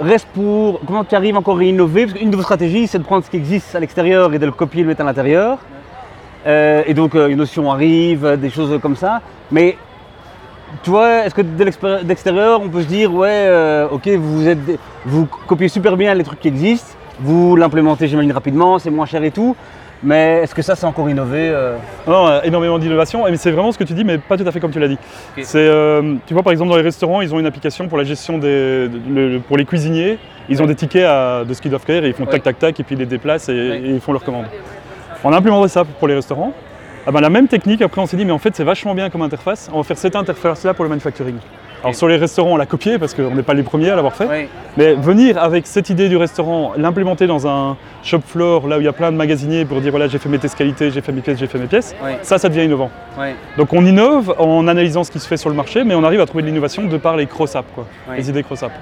[0.00, 2.06] restes pour, comment tu arrives encore à innover?
[2.06, 4.46] Parce qu'une de vos stratégies, c'est de prendre ce qui existe à l'extérieur et de
[4.46, 5.58] le copier et le mettre à l'intérieur.
[6.46, 9.20] Euh, et donc euh, une notion arrive, des choses comme ça.
[9.50, 9.76] Mais
[10.82, 14.58] tu vois, est-ce que de on peut se dire, ouais, euh, ok, vous, êtes,
[15.04, 19.22] vous copiez super bien les trucs qui existent, vous l'implémentez, j'imagine, rapidement, c'est moins cher
[19.22, 19.54] et tout,
[20.04, 23.78] mais est-ce que ça, c'est encore innové euh Non, énormément d'innovation, mais c'est vraiment ce
[23.78, 24.98] que tu dis, mais pas tout à fait comme tu l'as dit.
[25.42, 28.04] C'est, euh, tu vois, par exemple, dans les restaurants, ils ont une application pour la
[28.04, 30.18] gestion des, de- pour les cuisiniers.
[30.48, 32.30] Ils ont des tickets à- de ce qu'ils doivent faire, et ils font Ouais.
[32.30, 33.78] tac tac tac, et puis ils les déplacent et, Ouais.
[33.80, 34.46] et ils font leurs commandes.
[35.24, 36.52] On a implémenté ça pour les restaurants.
[37.06, 39.10] Ah ben, la même technique, après on s'est dit, mais en fait c'est vachement bien
[39.10, 41.36] comme interface, on va faire cette interface-là pour le manufacturing.
[41.84, 44.14] Alors sur les restaurants, on l'a copié parce qu'on n'est pas les premiers à l'avoir
[44.14, 44.48] fait.
[44.76, 48.84] Mais venir avec cette idée du restaurant, l'implémenter dans un shop floor, là où il
[48.84, 51.12] y a plein de magasiniers pour dire voilà j'ai fait mes tests qualité, j'ai fait
[51.12, 52.90] mes pièces, j'ai fait mes pièces, ça ça devient innovant.
[53.58, 56.20] Donc on innove en analysant ce qui se fait sur le marché, mais on arrive
[56.20, 57.68] à trouver de l'innovation de par les cross-apps.
[58.16, 58.74] Les idées cross-apps.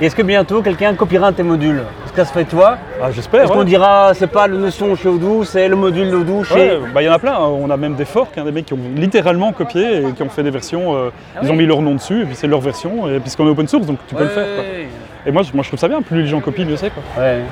[0.00, 1.82] Est-ce que bientôt quelqu'un copiera un de tes modules?
[2.04, 3.42] Est-ce que ça se fait, tu vois Ah, j'espère.
[3.42, 6.54] Est-ce qu'on dira, c'est pas le notion chez Odoo, c'est le module d'Odoo chez.
[6.54, 7.32] Ouais, bah, il y en a plein.
[7.32, 7.48] hein.
[7.60, 10.28] On a même des forks, hein, des mecs qui ont littéralement copié et qui ont
[10.28, 10.94] fait des versions.
[10.94, 13.04] euh, Ah ils ont mis leur nom dessus et puis c'est leur version.
[13.20, 14.46] Puisqu'on est open source, donc tu peux le faire.
[14.56, 14.64] quoi.
[15.26, 16.00] Et moi, je- moi, je trouve ça bien.
[16.02, 16.90] Plus les gens copient, mieux c'est.
[16.90, 17.02] quoi.
[17.22, 17.42] Ouais.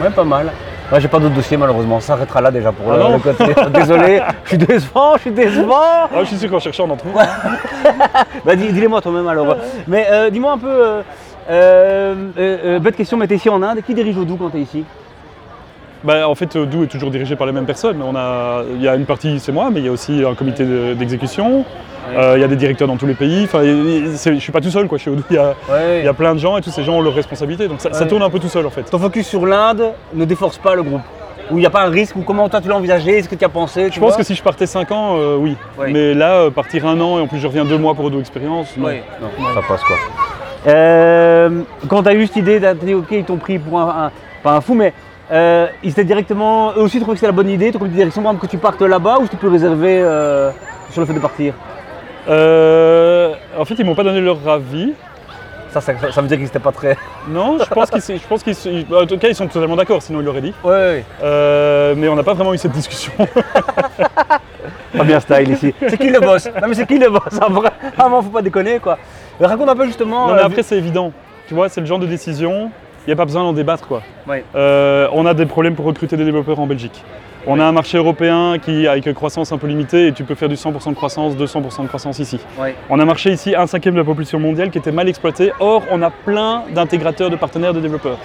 [0.00, 0.50] Ouais, pas mal.
[0.98, 3.44] J'ai pas d'autres dossiers malheureusement, ça arrêtera là déjà pour Ah le, côté.
[3.74, 5.74] Désolé, je suis décevant, je suis décevant.
[5.82, 7.12] Ah, je suis sûr qu'en cherchant, on en trouve.
[8.46, 9.54] Bah dis- dis-les-moi toi-même alors.
[9.86, 11.02] Mais euh, dis-moi un peu, euh,
[11.50, 14.84] euh, euh, bête question, mais t'es ici en Inde, qui dirige Odoo quand t'es ici?
[16.04, 18.00] Bah, en fait, Odoo est toujours dirigé par les mêmes personnes.
[18.02, 20.34] On a, il y a une partie, c'est moi, mais il y a aussi un
[20.34, 21.64] comité de- d'exécution.
[22.16, 23.44] Euh, il y a des directeurs dans tous les pays.
[23.44, 25.22] Enfin, je suis pas tout seul quoi, chez Odoo.
[25.30, 25.98] Il y, a, Ouais.
[26.00, 27.68] il y a plein de gens et tous ces gens ont leurs responsabilités.
[27.68, 28.84] Donc ça, tourne un peu tout seul en fait.
[28.84, 31.02] Ton focus sur l'Inde ne déforce pas le groupe
[31.50, 33.18] Ou il n'y a pas un risque Ou comment toi tu l'as envisagé?
[33.18, 35.56] Est-ce que tu as pensé Je pense que si je partais 5 ans, euh, oui.
[35.78, 35.92] Oui.
[35.92, 38.20] Mais là, euh, partir un an et en plus je reviens deux mois pour Odoo
[38.20, 38.86] Experience, non.
[38.88, 39.96] Oui, non, ça passe quoi.
[40.66, 44.10] Euh, quand tu as eu cette idée, dit ok, ils t'ont pris pour un, un-
[44.42, 44.92] pas un fou, mais
[45.30, 48.22] euh, ils étaient directement, eux aussi trouvaient que c'était la bonne idée, comité de direction,
[48.22, 50.50] par exemple, que tu partes là-bas ou tu peux réserver euh,
[50.90, 51.54] sur le fait de partir
[52.28, 54.92] Euh, en fait, ils m'ont pas donné leur avis.
[55.70, 56.96] ça, ça, ça veut dire qu'ils n'étaient pas très.
[57.28, 58.56] Non, je pense qu'ils, je pense qu'ils,
[58.94, 60.00] en tout cas, ils sont totalement d'accord.
[60.02, 60.54] Sinon, ils l'auraient dit.
[60.64, 61.04] Ouais, ouais.
[61.22, 63.12] Euh, mais on n'a pas vraiment eu cette discussion.
[64.96, 65.74] Pas bien style ici.
[65.86, 66.46] C'est qui le boss?
[66.46, 68.98] Non mais c'est qui le boss En vrai, Vraiment, faut pas déconner quoi.
[69.38, 70.28] Mais raconte un peu justement.
[70.28, 71.12] non, mais euh, après, c'est évident.
[71.46, 72.70] Tu vois, c'est le genre de décision.
[73.06, 74.02] Il n'y a pas besoin d'en débattre, quoi.
[74.26, 74.44] Ouais.
[74.54, 77.02] Euh, on a des problèmes pour recruter des développeurs en Belgique.
[77.46, 80.34] On a un marché européen qui, avec une croissance un peu limitée, et tu peux
[80.34, 82.38] faire du 100% de croissance, 200% de croissance ici.
[82.60, 82.74] Ouais.
[82.90, 85.52] On a un marché ici, un cinquième de la population mondiale, qui était mal exploité.
[85.60, 88.18] Or, on a plein d'intégrateurs, de partenaires, de développeurs.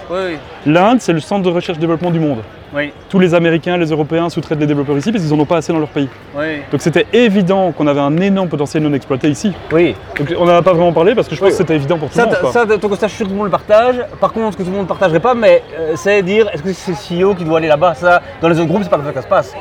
[0.66, 2.40] L'Inde, c'est le centre de recherche-développement du monde.
[2.74, 5.58] Oui, Tous les Américains, les Européens sous-traitent les développeurs ici parce qu'ils n'en ont pas
[5.58, 6.08] assez dans leur pays.
[6.36, 6.62] oui.
[6.72, 9.52] Donc c'était évident qu'on avait un énorme potentiel non exploité ici.
[9.72, 9.94] Oui.
[10.18, 11.52] Donc on n'en a pas vraiment parlé parce que je pense Oui.
[11.52, 12.38] que c'était évident pour tout Ça, le monde.
[12.40, 12.52] quoi.
[12.52, 13.96] ça, ton constat, je suis sûr que tout le monde le partage.
[14.20, 16.62] Par contre, ce que tout le monde ne partagerait pas, mais euh, c'est dire est-ce
[16.62, 17.94] que c'est le CEO qui doit aller là-bas?
[17.94, 19.54] Ça, dans les autres groupes, c'est pas comme ça que ça se passe.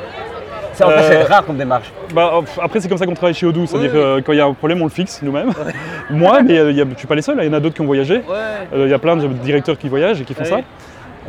[0.75, 1.91] C'est en fait, Euh, rare comme démarche.
[2.15, 4.03] Bah, pff, après, c'est comme ça qu'on travaille chez Odoo, c'est-à-dire Oui, oui.
[4.05, 5.51] euh, quand il y a un problème, on le fixe nous-mêmes.
[6.09, 7.53] Moi, mais euh, il y a- je ne suis pas les seuls, il y en
[7.53, 8.15] a d'autres qui ont voyagé.
[8.15, 8.83] Ouais.
[8.85, 10.57] Il y a plein de directeurs qui voyagent et qui font ça.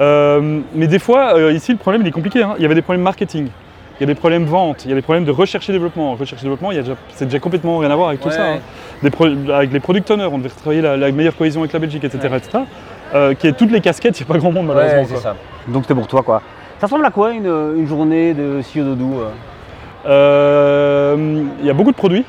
[0.00, 2.42] Euh, mais des fois, euh, ici, le problème, il est compliqué.
[2.42, 2.54] hein.
[2.58, 3.48] Il y avait des problèmes marketing,
[3.98, 6.14] il y a des problèmes vente, il y a des problèmes de recherche et développement.
[6.14, 8.28] Recherche et développement, il y a déjà- c'est déjà complètement rien à voir avec tout
[8.28, 8.34] Ouais.
[8.34, 8.54] ça.
[8.54, 8.58] hein.
[9.02, 11.78] Des pro- avec les product owners, on devait travailler la, la meilleure cohésion avec la
[11.78, 12.28] Belgique, etc.
[12.28, 12.36] Ouais.
[12.38, 12.58] etc.
[13.14, 14.98] Euh, qui est toutes les casquettes, il n'y a pas grand monde malheureusement.
[15.00, 15.22] Ouais, c'est quoi.
[15.22, 15.36] ça.
[15.68, 16.42] Donc c'était pour toi, quoi.
[16.80, 19.20] Ça ressemble à quoi une, une journée de CEO Dodou
[20.06, 22.24] Il y a beaucoup de produits.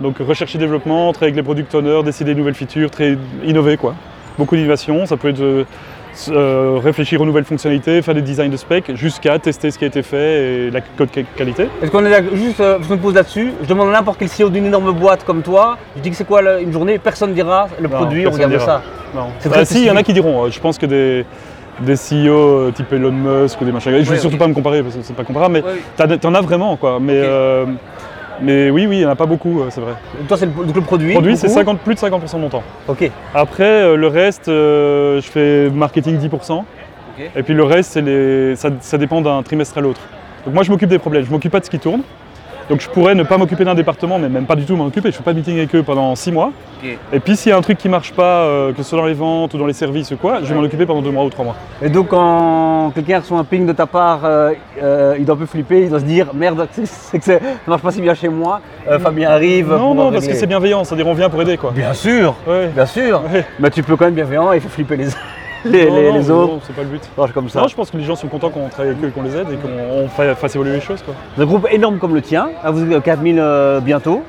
[0.00, 3.76] Donc recherche et développement, travailler avec les product owners, décider de nouvelles features, très innover
[3.76, 3.94] quoi.
[4.38, 5.66] Beaucoup d'innovation, ça peut être
[6.28, 9.88] euh, réfléchir aux nouvelles fonctionnalités, faire des designs de spec, jusqu'à tester ce qui a
[9.88, 10.80] été fait et la
[11.36, 11.68] qualité.
[11.82, 14.28] Est-ce qu'on est là, juste, euh, je me pose là-dessus, je demande à n'importe quel
[14.28, 17.32] CEO d'une énorme boîte comme toi, je dis que c'est quoi la- une journée, personne
[17.32, 18.64] dira le Non, produit, on regarde dira.
[18.64, 18.82] ça.
[19.14, 19.26] Non.
[19.50, 20.48] Bah, si, il y en a qui diront.
[20.48, 21.24] Je pense que des,
[21.80, 23.90] des CEO euh, type Elon Musk ou des machins.
[23.92, 24.40] Je ne vais Ouais, surtout ok.
[24.40, 25.80] pas me comparer parce que c'est pas comparable, mais Ouais, oui.
[25.96, 26.98] t'en t'en as vraiment quoi.
[27.00, 27.64] Mais, euh,
[28.42, 29.94] mais oui, oui, il n'y en a pas beaucoup, euh, c'est vrai.
[30.18, 31.12] Donc toi, c'est le, donc le produit.
[31.12, 32.62] Produit, c'est beaucoup 50, plus de 50% de mon temps.
[32.88, 33.10] Ok.
[33.34, 36.58] Après, euh, le reste, euh, je fais marketing 10%.
[36.58, 36.64] Ok.
[37.36, 38.56] Et puis le reste, c'est les...
[38.56, 40.00] ça, ça dépend d'un trimestre à l'autre.
[40.44, 42.02] Donc moi, je m'occupe des problèmes, je m'occupe pas de ce qui tourne.
[42.70, 45.10] Donc je pourrais ne pas m'occuper d'un département, mais même pas du tout m'en occuper.
[45.10, 46.52] Je fais pas de meeting avec eux pendant 6 mois.
[47.12, 49.06] Et puis s'il y a un truc qui marche pas, euh, que ce soit dans
[49.06, 51.24] les ventes ou dans les services ou quoi, je vais m'en occuper pendant 2 mois
[51.24, 51.56] ou 3 mois.
[51.82, 55.38] Et donc quand quelqu'un reçoit un ping de ta part, euh, euh, il doit un
[55.38, 58.28] peu flipper, il doit se dire merde, c'est que ça marche pas si bien chez
[58.28, 58.60] moi.
[58.88, 59.70] Euh, Fabien arrive.
[59.70, 60.32] Non, pour non, parce régler.
[60.34, 61.72] que c'est bienveillant, c'est-à-dire on vient pour aider quoi.
[61.72, 62.68] Bien sûr, Ouais.
[62.68, 63.20] bien sûr.
[63.32, 63.44] Ouais.
[63.58, 65.06] Mais tu peux quand même bienveillant et faire flipper les,
[65.64, 66.52] les, Non, les- non, les non, autres.
[66.66, 67.02] c'est pas le but.
[67.18, 67.60] Non, je- comme ça.
[67.60, 69.46] Non, je pense que les gens sont contents qu'on travaille avec eux, qu'on les aide
[69.52, 69.68] et qu'on
[70.04, 71.14] on fa- fasse évoluer les choses quoi.
[71.38, 74.22] Un groupe énorme comme le tien, hein, vous êtes 4000 euh, bientôt.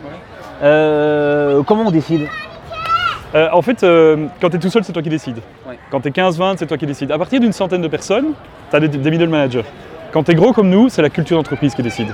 [0.63, 2.27] Euh, comment on décide?
[3.33, 5.39] Euh, en fait, euh, quand tu es tout seul, c'est toi qui décides.
[5.67, 5.77] Ouais.
[5.89, 7.11] Quand tu es 15-20, c'est toi qui décides.
[7.11, 8.33] À partir d'une centaine de personnes,
[8.69, 9.63] tu as des, des middle managers.
[10.11, 12.09] Quand tu es gros comme nous, c'est la culture d'entreprise qui décide.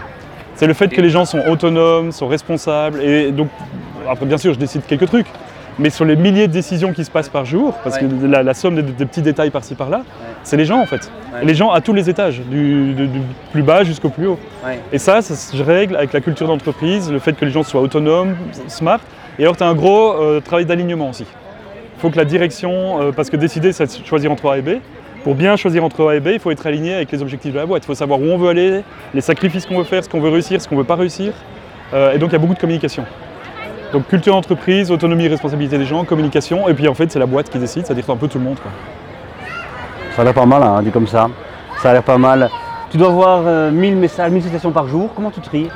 [0.55, 3.01] C'est le fait que les gens sont autonomes, sont responsables.
[3.01, 3.47] Et donc,
[4.09, 5.27] après, bien sûr, je décide quelques trucs.
[5.79, 8.07] Mais sur les milliers de décisions qui se passent par jour, parce Ouais.
[8.07, 10.01] que la, la somme des, des petits détails par-ci par-là,
[10.43, 11.11] c'est les gens en fait.
[11.33, 11.45] Ouais.
[11.45, 13.19] Les gens à tous les étages, du, du- du
[13.51, 14.39] plus bas jusqu'au plus haut.
[14.91, 17.81] Et ça, ça se règle avec la culture d'entreprise, le fait que les gens soient
[17.81, 18.35] autonomes,
[18.67, 18.99] smart.
[19.37, 21.25] Et alors, tu as un gros euh, travail d'alignement aussi.
[21.97, 24.69] Il faut que la direction, euh, parce que décider, c'est choisir entre A et B.
[25.23, 27.57] Pour bien choisir entre A et B, il faut être aligné avec les objectifs de
[27.59, 27.83] la boîte.
[27.83, 28.81] Il faut savoir où on veut aller,
[29.13, 31.33] les sacrifices qu'on veut faire, ce qu'on veut réussir, ce qu'on veut pas réussir.
[31.93, 33.03] Euh, et donc, il y a beaucoup de communication.
[33.93, 36.67] Donc, culture d'entreprise, autonomie responsabilité des gens, communication.
[36.67, 38.57] Et puis, en fait, c'est la boîte qui décide, c'est-à-dire un peu tout le monde.
[38.59, 38.71] quoi.
[40.15, 41.29] Ça a l'air pas mal, hein, dit comme ça.
[41.81, 42.49] Ça a l'air pas mal.
[42.91, 45.11] Tu dois avoir euh, 1000 messages, 1000 citations par jour.
[45.15, 45.69] Comment tu tries?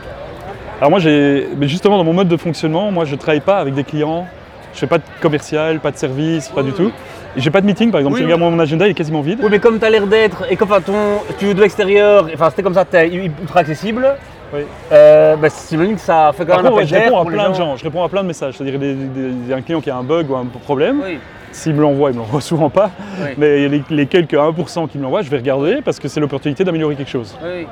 [0.79, 3.75] Alors moi, j'ai, mais justement, dans mon mode de fonctionnement, moi, je travaille pas avec
[3.75, 4.25] des clients.
[4.73, 6.91] Je fais pas de commercial, pas de service, pas du tout.
[7.37, 8.17] J'ai pas de meeting, par exemple.
[8.17, 9.39] Oui, regarde mon agenda, il est quasiment vide.
[9.41, 12.27] Oui, mais comme tu as l'air d'être, et comme enfin, ton, tu veux de l'extérieur,
[12.33, 14.15] enfin c'était comme ça, tu es ultra accessible,
[14.53, 14.61] Oui.
[14.91, 17.19] euh, bah, c'est que ça fait quand Par même un contre, ouais, appel je réponds
[17.19, 17.75] à plein de gens.
[17.77, 18.55] Je réponds à plein de messages.
[18.57, 21.01] C'est-à-dire, des- des- il y a un client qui a un bug ou un problème.
[21.03, 21.19] Oui,
[21.53, 22.91] S'il me l'envoie, il me l'envoie souvent pas.
[23.21, 26.19] oui, Mais les, les quelques 1% qui me l'envoient, je vais regarder parce que c'est
[26.19, 27.35] l'opportunité d'améliorer quelque chose.
[27.43, 27.67] oui.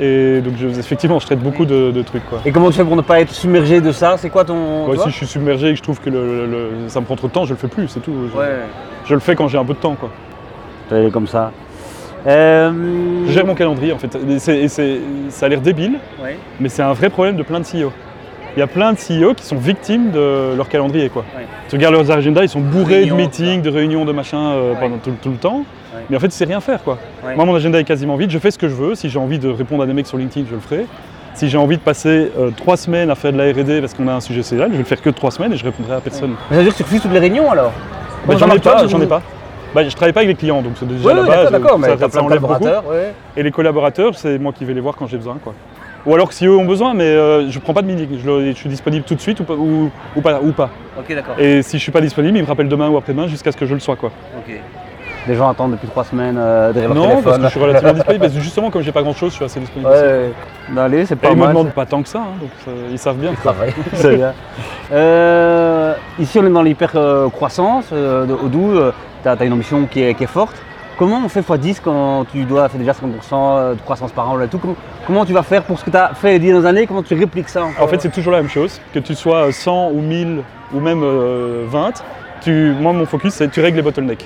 [0.00, 2.28] Et donc, je- effectivement, je traite beaucoup de, de trucs.
[2.28, 2.40] Quoi.
[2.44, 4.16] Et comment tu fais pour ne pas être submergé de ça?
[4.18, 4.88] C'est quoi ton.
[4.88, 7.14] Ouais, si je suis submergé et que je trouve que le- le- ça me prend
[7.14, 8.12] trop de temps, je le fais plus, c'est tout.
[8.32, 8.48] Je, Ouais,
[9.04, 9.94] je le fais quand j'ai un peu de temps.
[9.94, 10.10] Quoi.
[10.88, 11.52] c'est comme ça.
[12.26, 12.72] Euh,
[13.26, 14.16] Je gère mon calendrier en fait.
[14.28, 14.98] Et c'est- et c'est-
[15.30, 17.92] ça a l'air débile, ouais, mais c'est un vrai problème de plein de CEO.
[18.56, 21.08] Il y a plein de CEO qui sont victimes de leur calendrier.
[21.08, 21.24] Quoi.
[21.36, 21.44] Ouais.
[21.68, 24.72] Tu regardes leurs agendas, ils sont bourrés Réunions, de meetings, de réunions, de machins euh,
[24.72, 24.76] Ouais.
[24.80, 25.64] pendant tout, tout le temps.
[25.94, 26.02] Ouais.
[26.08, 26.82] Mais en fait, tu sais rien faire.
[26.84, 26.98] Quoi.
[27.26, 27.34] Ouais.
[27.34, 28.30] Moi, mon agenda est quasiment vide.
[28.30, 28.94] Je fais ce que je veux.
[28.94, 30.86] Si j'ai envie de répondre à des mecs sur LinkedIn, je le ferai.
[31.34, 34.06] Si j'ai envie de passer euh, trois semaines à faire de la R&D parce qu'on
[34.06, 36.00] a un sujet céréal, je vais le faire que trois semaines et je répondrai à
[36.00, 36.34] personne.
[36.48, 37.72] Mais ça veut dire que tu refuses toutes les réunions alors?
[38.24, 39.20] Bah, ai marche, pas, j'en ai pas.
[39.74, 41.50] Bah, je travaille pas avec les clients, donc c'est déjà Ouais, la base.
[41.50, 42.64] d'accord, d'accord, mais ça, ça enlève beaucoup.
[42.64, 43.12] Ouais.
[43.36, 45.38] Et les collaborateurs, c'est moi qui vais les voir quand j'ai besoin.
[45.42, 45.54] Quoi.
[46.06, 48.52] Ou alors que si eux ont besoin, mais euh, je prends pas de meeting, je,
[48.52, 49.54] suis disponible tout de suite ou pas.
[49.54, 50.70] Ou, ou pas, ou pas.
[50.98, 51.34] Ok, d'accord.
[51.38, 53.66] Et si je suis pas disponible, ils me rappellent demain ou après-demain jusqu'à ce que
[53.66, 53.96] je le sois.
[53.96, 54.10] Quoi.
[54.38, 54.54] Ok.
[55.26, 57.24] Les gens attendent depuis trois semaines euh, derrière leur Non, téléphone.
[57.24, 58.22] parce que je suis relativement disponible.
[58.24, 59.90] Parce que justement, comme j'ai pas grand-chose, je suis assez disponible.
[59.90, 60.02] aussi.
[60.02, 60.30] Ouais.
[60.78, 61.48] Allez, c'est Et pas ils me mal.
[61.48, 63.32] demandent pas tant que ça, hein, donc euh, ils savent bien.
[63.94, 64.34] C'est bien.
[64.92, 68.92] Euh, ici, on est dans l'hyper-croissance de Odoo.
[69.22, 70.56] tu as, une ambition qui est, qui est forte.
[70.98, 74.46] Comment on fait x10 quand tu dois faire déjà 50% de croissance par an là,
[74.46, 74.58] tout?
[74.58, 76.86] Comment, comment tu vas faire pour ce que tu as fait les dernières années?
[76.86, 77.84] Comment tu répliques ça encore?
[77.84, 78.80] En fait, c'est toujours la même chose.
[78.92, 82.04] Que tu sois 100 ou 1000 ou même euh, 20,
[82.42, 84.24] tu, moi, mon focus, c'est tu règles les bottlenecks.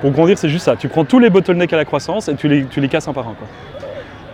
[0.00, 0.76] Pour grandir, c'est juste ça.
[0.76, 3.12] Tu prends tous les bottlenecks à la croissance et tu les, tu les casses un
[3.12, 3.34] par un.
[3.34, 3.48] Quoi.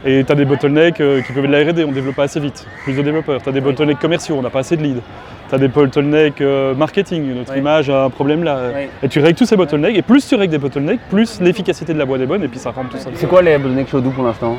[0.07, 2.25] Et tu as des bottlenecks euh, qui peuvent être de la R&D, on développe pas
[2.25, 3.41] assez vite, plus de développeurs.
[3.43, 5.01] Tu as des bottlenecks commerciaux, on n'a pas assez de leads.
[5.49, 8.59] Tu as des bottlenecks euh, marketing, notre image a un problème là.
[9.03, 11.99] Et tu règles tous ces bottlenecks, et plus tu règles des bottlenecks, plus l'efficacité de
[11.99, 13.13] la boîte est bonne, et puis ça rentre tout seul.
[13.17, 14.59] C'est quoi les bottlenecks chez Odoo pour l'instant?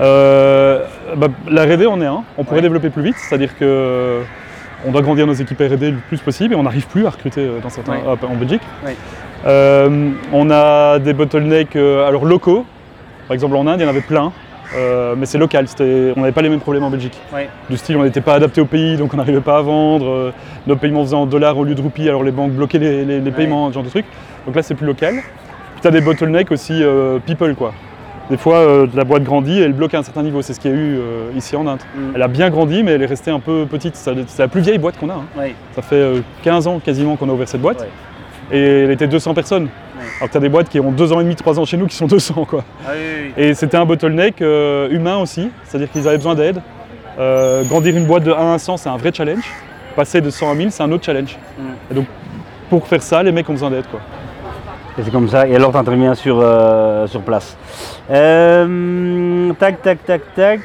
[0.00, 0.84] Euh,
[1.16, 2.22] bah, la R&D, on est un.
[2.38, 4.20] On pourrait développer plus vite, c'est-à-dire que
[4.86, 7.48] on doit grandir nos équipes R&D le plus possible et on n'arrive plus à recruter
[7.62, 8.00] dans certains, Ouais.
[8.28, 8.62] en Belgique.
[8.84, 8.94] Ouais.
[9.46, 12.64] Euh, on a des bottlenecks euh, alors locaux.
[13.28, 14.32] Par exemple, en Inde, il y en avait plein,
[14.76, 15.66] euh, mais c'est local.
[15.80, 17.18] On n'avait pas les mêmes problèmes en Belgique.
[17.32, 17.48] Ouais.
[17.70, 20.06] Du style, on n'était pas adapté au pays, donc on n'arrivait pas à vendre.
[20.08, 20.30] euh,
[20.66, 23.20] nos paiements faisaient en dollars au lieu de roupies, alors les banques bloquaient les, les-
[23.20, 24.06] les paiements, ce genre de trucs.
[24.46, 25.14] Donc là, c'est plus local.
[25.14, 27.72] Puis tu as des bottlenecks aussi euh, people, quoi.
[28.30, 30.40] Des fois, la boîte grandit et elle bloque à un certain niveau.
[30.40, 30.98] C'est ce qu'il y a eu
[31.36, 31.80] ici en Inde.
[31.94, 32.00] Mm.
[32.14, 33.96] Elle a bien grandi, mais elle est restée un peu petite.
[33.96, 35.14] C'est la plus vieille boîte qu'on a.
[35.14, 35.24] hein.
[35.38, 35.54] Ouais.
[35.76, 37.86] Ça fait euh, 15 ans quasiment qu'on a ouvert cette boîte.
[38.52, 39.64] Et elle était 200 personnes.
[39.64, 40.02] Ouais.
[40.18, 41.76] Alors que tu as des boîtes qui ont 2 ans et demi, 3 ans chez
[41.76, 42.44] nous qui sont 200.
[42.44, 42.64] Quoi.
[42.86, 42.98] Ah oui,
[43.36, 46.60] oui, Et c'était un bottleneck euh, humain aussi, c'est-à-dire qu'ils avaient besoin d'aide.
[47.18, 49.44] Euh, grandir une boîte de 1 à 100, c'est un vrai challenge.
[49.96, 51.38] Passer de 100 à 1000, c'est un autre challenge.
[51.90, 52.06] Et donc,
[52.68, 53.86] pour faire ça, les mecs ont besoin d'aide.
[53.90, 54.00] quoi.
[54.98, 57.56] Et c'est comme ça, et alors tu interviens sur, euh, sur place.
[58.10, 60.60] Euh, tac, tac, tac, tac.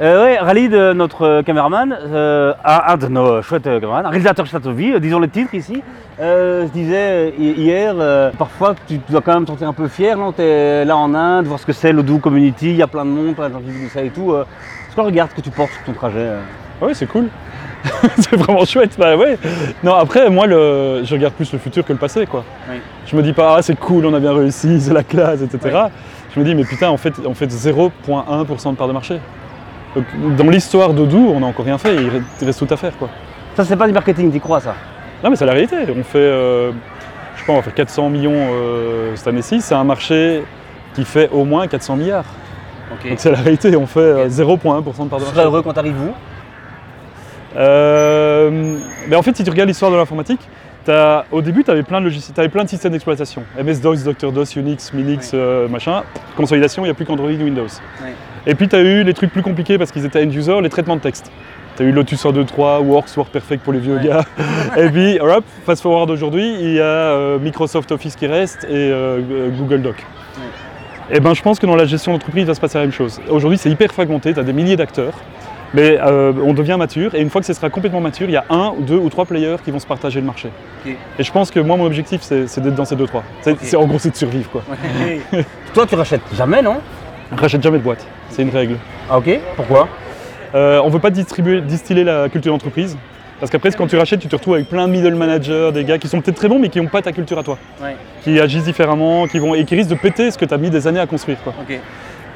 [0.00, 4.46] Euh, ouais, Khalid, euh, notre euh, caméraman, euh, un, un de nos chouettes caméramans, réalisateur
[4.94, 5.82] euh, disons les titres ici,
[6.20, 6.68] euh,
[7.36, 7.94] hi- hier,
[8.38, 10.30] parfois tu dois quand même te sentir un peu fier, non?
[10.32, 13.04] Tu es là en Inde, voir ce que c'est l'Odoo Community, il y a plein
[13.04, 14.32] de monde, plein de gens qui disent ça et tout.
[14.36, 16.28] Est-ce qu'on regarde ce que tu portes sur ton trajet
[16.80, 17.26] Ah Ouais, c'est cool.
[18.18, 18.96] c'est vraiment chouette.
[18.98, 19.36] Bah ouais.
[19.82, 21.02] Non, après, moi, le...
[21.04, 22.24] je regarde plus le futur que le passé.
[22.26, 22.44] quoi.
[22.70, 22.76] Oui.
[23.04, 25.76] Je me dis pas, ah, c'est cool, on a bien réussi, c'est la classe, etc.
[26.34, 29.18] Je me dis, mais putain, en fait, en fait 0,1% de part de marché.
[29.94, 30.04] Donc,
[30.36, 32.96] dans l'histoire d'Odoo, on n'a encore rien fait, il re- il reste tout à faire.
[32.98, 33.08] quoi.
[33.56, 34.74] Ça, c'est pas du marketing, tu crois ça
[35.24, 35.76] Non, mais c'est la réalité.
[35.96, 36.70] On fait, euh,
[37.34, 39.60] je sais pas, on va faire 400 millions euh, cette année-ci.
[39.60, 40.44] C'est un marché
[40.94, 42.24] qui fait au moins 400 milliards.
[42.90, 43.74] Donc c'est la réalité.
[43.76, 44.30] On fait euh, Ok.
[44.62, 45.24] 0,1% de part de Tu marché.
[45.34, 45.94] serais heureux quand t'arrives
[47.56, 48.76] Euh,
[49.08, 50.40] mais en fait, si tu regardes l'histoire de l'informatique,
[51.32, 53.42] au début, tu avais plein de logiciels, tu plein de systèmes d'exploitation.
[53.62, 56.02] MS-DOS, Dr-DOS, Unix, Minix, euh, machin.
[56.36, 57.66] Consolidation, il n'y a plus qu'Android ou Windows.
[58.02, 58.14] Ouais.
[58.46, 60.96] Et puis, tu as eu les trucs plus compliqués parce qu'ils étaient end-user, les traitements
[60.96, 61.30] de texte.
[61.76, 64.04] Tu as eu Lotus 1.2.3, Works, WordPerfect pour les vieux Ouais.
[64.04, 64.24] gars.
[64.76, 68.68] et puis, hop, fast forward aujourd'hui, il y a euh, Microsoft Office qui reste et
[68.72, 70.04] euh, Google Doc.
[71.10, 72.92] Et ben, je pense que dans la gestion d'entreprise, il va se passer la même
[72.92, 73.18] chose.
[73.30, 75.14] Aujourd'hui, c'est hyper fragmenté, tu as des milliers d'acteurs.
[75.74, 78.36] Mais euh, on devient mature et une fois que ce sera complètement mature, il y
[78.36, 80.48] a un, ou deux ou trois players qui vont se partager le marché.
[80.86, 83.22] Et je pense que moi, mon objectif, c'est d'être dans ces deux, trois.
[83.42, 83.58] C'est, Ok.
[83.60, 84.50] c'est- en gros, c'est de survivre.
[84.50, 84.62] Quoi.
[85.74, 86.78] Toi, tu rachètes jamais, non?
[87.36, 88.76] Rachète jamais de boîte, c'est une règle.
[89.10, 89.28] Ah, ok.
[89.56, 89.88] Pourquoi?
[90.54, 92.96] Euh, on ne veut pas distribuer, distiller la culture d'entreprise.
[93.38, 95.98] Parce qu'après, quand tu rachètes, tu te retrouves avec plein de middle managers, des gars
[95.98, 97.56] qui sont peut-être très bons, mais qui n'ont pas ta culture à toi.
[97.80, 97.94] Ouais.
[98.24, 100.70] Qui agissent différemment, qui vont, et qui risquent de péter ce que tu as mis
[100.70, 101.36] des années à construire.
[101.44, 101.52] Quoi.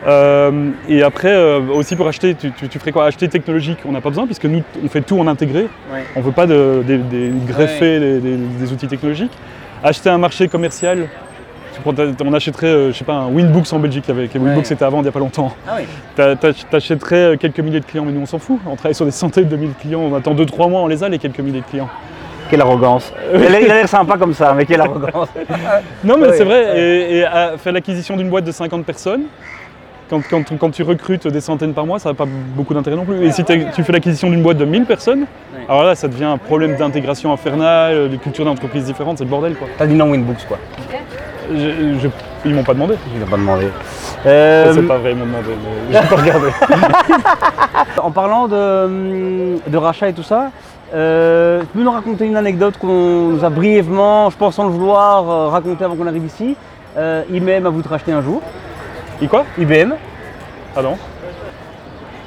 [0.06, 3.06] Euh, et après, euh, aussi pour acheter, tu, tu- tu ferais quoi?
[3.06, 5.62] Acheter technologique, on n'a pas besoin, puisque nous, on fait tout en intégré.
[5.92, 6.04] Ouais.
[6.16, 6.82] On ne veut pas de,
[7.46, 9.32] greffer des, des- des outils technologiques.
[9.84, 11.06] Acheter un marché commercial,
[11.86, 14.64] on achèterait, euh, je sais pas, un Winbooks en Belgique avec Winbooks Ouais.
[14.64, 15.54] c'était avant il n'y a pas longtemps.
[15.68, 15.84] Ah oui.
[16.16, 18.58] T'a- t'ach- T'achèterais euh, quelques milliers de clients, mais nous on s'en fout.
[18.66, 21.02] On travaille sur des centaines de milliers de clients, on attend 2-3 mois, on les
[21.02, 21.88] a les quelques milliers de clients.
[22.50, 23.12] Quelle arrogance.
[23.34, 25.28] Il a l'air- sympa comme ça, mais quelle arrogance.
[26.04, 29.22] Non mais c'est vrai, et, et à faire l'acquisition d'une boîte de 50 personnes,
[30.12, 33.04] quand, quand- quand tu recrutes des centaines par mois, ça n'a pas beaucoup d'intérêt non
[33.06, 33.24] plus.
[33.24, 35.64] Et si tu fais l'acquisition d'une boîte de 1000 personnes, Ouais.
[35.68, 39.54] alors là ça devient un problème d'intégration infernale, de culture d'entreprise différente, c'est le bordel
[39.54, 39.68] quoi.
[39.78, 40.58] T'as dit non Winbooks quoi.
[41.50, 42.08] Je- je-
[42.44, 42.94] ils m'ont pas demandé.
[43.14, 43.68] Je vais pas demander.
[44.26, 45.48] Euh, C'est pas vrai, ils m'ont demandé,
[45.90, 46.48] mais j'ai pas regardé.
[48.02, 50.50] En parlant de, de rachat et tout ça,
[50.94, 54.70] euh, tu peux nous raconter une anecdote qu'on nous a brièvement, je pense sans le
[54.70, 56.56] vouloir, euh, raconter avant qu'on arrive ici.
[56.96, 58.40] Euh, IBM a voulu te racheter un jour.
[59.20, 59.92] Et quoi IBM,
[60.76, 60.96] Ah non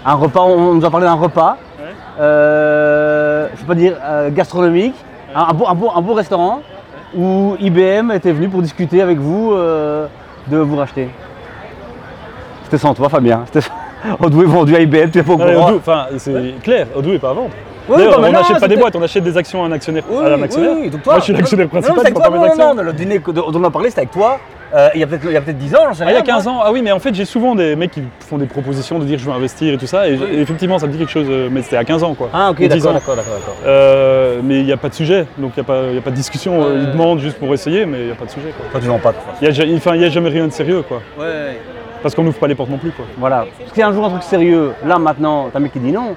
[0.07, 1.85] un repas, on nous a parlé d'un repas, Ouais.
[2.19, 4.93] euh, je peux pas dire euh, gastronomique,
[5.33, 6.61] un, un beau, un beau- un beau restaurant
[7.17, 10.05] où IBM était venu pour discuter avec vous euh,
[10.47, 11.09] de vous racheter.
[12.65, 13.45] C'était sans toi Fabien.
[14.19, 15.71] Odoo est vendu à IBM, tu n'es pas au courant.
[15.75, 17.49] Enfin, c'est clair, Odoo est pas à vendre.
[17.89, 19.71] Oui, D'ailleurs, non, mais on n'achète pas des boîtes, on achète des actions à un
[19.71, 20.03] actionnaire.
[20.07, 20.71] Oui, à un actionnaire.
[20.79, 22.43] oui, donc toi, Moi, je suis l'actionnaire principal, non, c'est je avec prends toi, pas
[22.43, 22.75] mes non, non, actions.
[22.75, 24.37] non, le dîner dont on a parlé, c'était avec toi.
[24.75, 26.11] Euh, il y a peut-être il y a peut-être 10 ans, j'en sais Ah, il
[26.11, 26.21] y rien.
[26.21, 26.53] a 15 moi.
[26.53, 29.05] ans, ah oui, mais en fait, j'ai souvent des mecs qui font des propositions de
[29.05, 31.27] dire je veux investir et tout ça, et, et effectivement, ça me dit quelque chose,
[31.29, 32.29] euh, mais c'était à 15 ans quoi.
[32.33, 32.93] Ah, ok, Ou 10 d'accord, ans.
[32.95, 33.33] d'accord, d'accord.
[33.39, 33.55] d'accord.
[33.65, 36.15] Euh, mais il n'y a pas de sujet, donc il n'y a, a pas de
[36.15, 36.67] discussion.
[36.75, 38.49] Ils demandent juste pour essayer, mais il n'y a pas de sujet.
[38.57, 38.65] quoi.
[38.71, 39.17] Toi, tu vends pas de.
[39.41, 41.01] Il n'y a, enfin, jamais rien de sérieux, quoi.
[41.17, 41.57] Ouais.
[42.03, 43.05] Parce qu'on n'ouvre pas les portes non plus, quoi.
[43.17, 43.45] Voilà.
[43.57, 45.79] Parce qu'il y a un jour un truc sérieux, là maintenant, t'as un mec qui
[45.79, 46.15] dit non.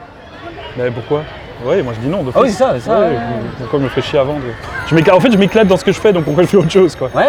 [0.76, 1.22] Mais pourquoi
[1.64, 2.18] Oui, moi je dis non.
[2.24, 2.34] d'office.
[2.36, 3.16] Ah oui, c'est ça, c'est ça, Ouais, ouais.
[3.58, 4.40] Pourquoi je me ferais chier avant de-
[4.88, 6.56] je m'éclate- En fait, je m'éclate dans ce que je fais, donc pourquoi je fais
[6.56, 7.08] autre chose, quoi.
[7.14, 7.24] Ouais,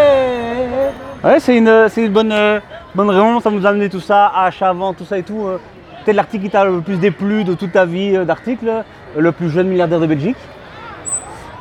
[1.23, 2.59] ouais, c'est une, c'est une bonne, euh,
[2.95, 5.45] bonne raison, ça nous a amené tout ça, achat, vente, tout ça et tout.
[5.47, 5.57] euh.
[6.05, 8.81] Peut-être l'article qui t'a le plus déplu de toute ta vie euh, d'articles, euh,
[9.17, 10.37] le plus jeune milliardaire de Belgique.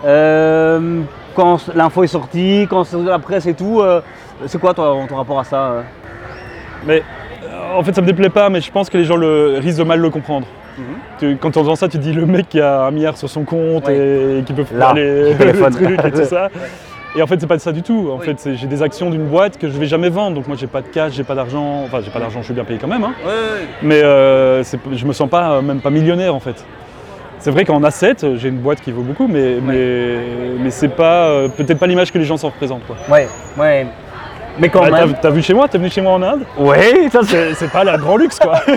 [0.04, 1.00] Euh,
[1.34, 4.00] quand l'info est sortie, quand c'est de la presse et tout, euh,
[4.46, 5.82] c'est quoi ton, ton rapport à ça euh?
[6.86, 7.02] Mais
[7.44, 9.78] euh, en fait, ça me déplaît pas, mais je pense que les gens le, risquent
[9.78, 10.46] de mal le comprendre.
[11.18, 13.42] Tu- quand tu entends ça, tu dis le mec qui a un milliard sur son
[13.42, 14.38] compte Ouais.
[14.38, 16.48] et, qui peut faire les, les trucs et tout ça.
[17.18, 18.10] Et en fait, c'est pas ça du tout.
[18.14, 18.26] En Oui.
[18.26, 20.36] fait, j'ai des actions d'une boîte que je vais jamais vendre.
[20.36, 21.82] Donc moi, j'ai pas de cash, j'ai pas d'argent.
[21.84, 23.02] Enfin, j'ai pas d'argent, je suis bien payé quand même.
[23.02, 23.12] hein.
[23.82, 26.64] Mais euh, je me sens pas, euh, même pas millionnaire en fait.
[27.40, 30.16] C'est vrai qu'en asset, euh, j'ai une boîte qui vaut beaucoup, mais, mais,
[30.60, 32.86] mais c'est pas, euh, peut-être pas l'image que les gens s'en représentent.
[32.86, 32.96] Quoi.
[33.08, 33.28] Ouais,
[33.58, 33.86] ouais.
[34.60, 35.14] Mais quand Bah, même.
[35.20, 35.66] t'as vu chez moi?
[35.68, 36.42] T'es venu chez moi en Inde?
[36.58, 37.70] Ouais, ça c'est.
[37.72, 38.60] Pas la grand luxe quoi.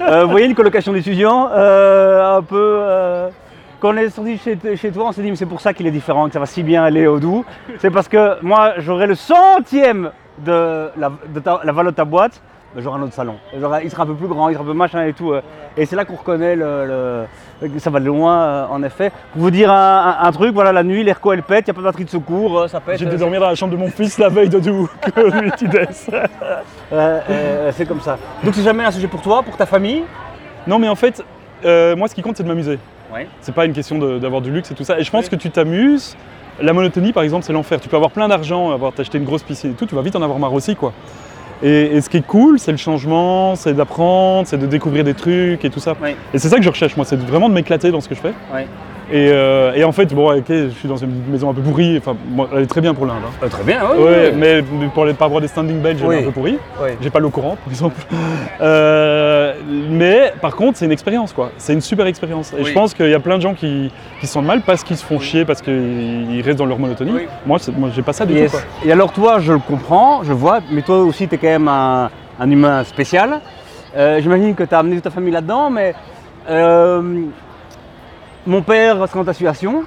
[0.00, 2.80] Euh, vous voyez une colocation d'étudiants, un peu.
[3.80, 5.86] Quand on est sorti chez, chez toi, on s'est dit mais c'est pour ça qu'il
[5.86, 7.44] est différent, que ça va si bien aller au doux.
[7.78, 12.04] C'est parce que moi j'aurai le centième de la, de ta- la valeur de ta
[12.04, 12.40] boîte,
[12.76, 13.36] j'aurai un autre salon.
[13.58, 15.32] J'aurai- il sera un peu plus grand, il sera un peu machin et tout.
[15.32, 15.40] euh.
[15.76, 17.24] et c'est là qu'on reconnaît le,
[17.78, 19.10] ça va de loin euh, en effet.
[19.32, 21.72] Pour vous dire un, un- un truc, voilà la nuit, l'airco elle pète, il n'y
[21.72, 22.98] a pas de batterie de secours, euh, ça pète.
[22.98, 25.50] J'étais euh, dormir dans la chambre de mon fils la veille de doux que lui
[25.58, 25.84] tu euh,
[26.92, 28.18] euh, c'est comme ça.
[28.44, 30.04] Donc c'est jamais un sujet pour toi, pour ta famille?
[30.66, 31.24] Non mais en fait,
[31.64, 32.78] euh, moi ce qui compte c'est de m'amuser.
[33.12, 33.26] Ouais.
[33.40, 34.98] C'est pas une question d'avoir du luxe et tout ça.
[34.98, 36.16] Et je pense que tu t'amuses.
[36.60, 37.80] La monotonie par exemple c'est l'enfer.
[37.80, 40.16] Tu peux avoir plein d'argent, avoir t'acheter une grosse piscine et tout, tu vas vite
[40.16, 40.92] en avoir marre aussi quoi.
[41.62, 45.14] Et, et ce qui est cool, c'est le changement, c'est d'apprendre, c'est de découvrir des
[45.14, 45.94] trucs et tout ça.
[46.34, 48.20] Et c'est ça que je recherche moi, c'est vraiment de m'éclater dans ce que je
[48.20, 48.32] fais.
[49.10, 51.96] Et, euh, et en fait, bon, ok, je suis dans une maison un peu pourrie,
[51.96, 52.14] enfin,
[52.54, 53.22] elle est très bien pour l'Inde.
[53.26, 53.30] hein.
[53.42, 56.06] Euh, Très bien, Ouais, mais mais pour les, par rapport à des standing belges, elle
[56.06, 56.22] est Oui.
[56.22, 56.58] un peu pourrie.
[56.82, 56.96] Ouais.
[57.00, 57.96] J'ai pas l'eau courante, par exemple.
[58.60, 59.54] Euh,
[59.90, 61.50] mais par contre, c'est une expérience, quoi.
[61.58, 62.52] C'est une super expérience.
[62.52, 62.64] Et Oui.
[62.66, 63.90] je pense qu'il y a plein de gens qui,
[64.20, 66.78] qui se sentent mal parce qu'ils se font chier, parce qu'ils ils restent dans leur
[66.78, 67.12] monotonie.
[67.14, 67.26] Oui.
[67.46, 68.50] Moi, c'est- moi, j'ai pas ça du Yes.
[68.50, 68.66] tout, quoi.
[68.84, 71.46] Et alors toi, je le comprends, je le vois, mais toi aussi, tu es quand
[71.46, 73.40] même un, un humain spécial.
[73.96, 75.94] Euh, J'imagine que tu as amené toute ta famille là-dedans, mais
[76.50, 77.02] euh,
[78.48, 79.82] mon père dans ta situation,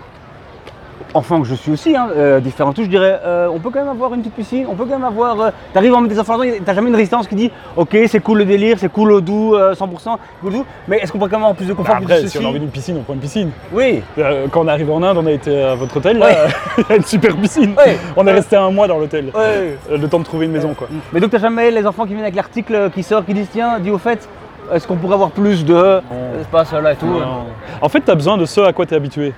[1.13, 3.79] enfant que je suis aussi, hein, euh, différent tout, je dirais, euh, on peut quand
[3.79, 5.51] même avoir une petite piscine, on peut quand même avoir...
[5.73, 8.19] tu arrives à mettre des enfants là-dedans, t'as jamais une résistance qui dit, ok, c'est
[8.21, 11.17] cool le délire, c'est cool le doux, euh, 100%, cool le doux, mais est-ce qu'on
[11.17, 12.59] peut quand même avoir plus de confort plus de Bah, Après, si on a envie
[12.61, 13.49] d'une piscine, on prend une piscine.
[13.73, 16.27] Oui, Euh, quand on est arrivé en Inde, on a été à votre hôtel, là,
[16.27, 16.35] Ouais.
[16.77, 17.73] il y a une super piscine.
[17.75, 17.97] Ouais.
[18.15, 19.25] On est resté un mois dans l'hôtel.
[19.35, 19.75] ouais.
[19.91, 20.87] Euh, Le temps de trouver une maison, quoi.
[21.11, 23.79] Mais donc t'as jamais les enfants qui viennent avec l'article qui sort, qui disent tiens,
[23.79, 24.29] dis au fait,
[24.73, 26.01] est-ce qu'on pourrait avoir plus de
[26.39, 27.45] espace là et tout Non.
[27.81, 29.33] En fait, tu as besoin de ce à quoi tu es habitué.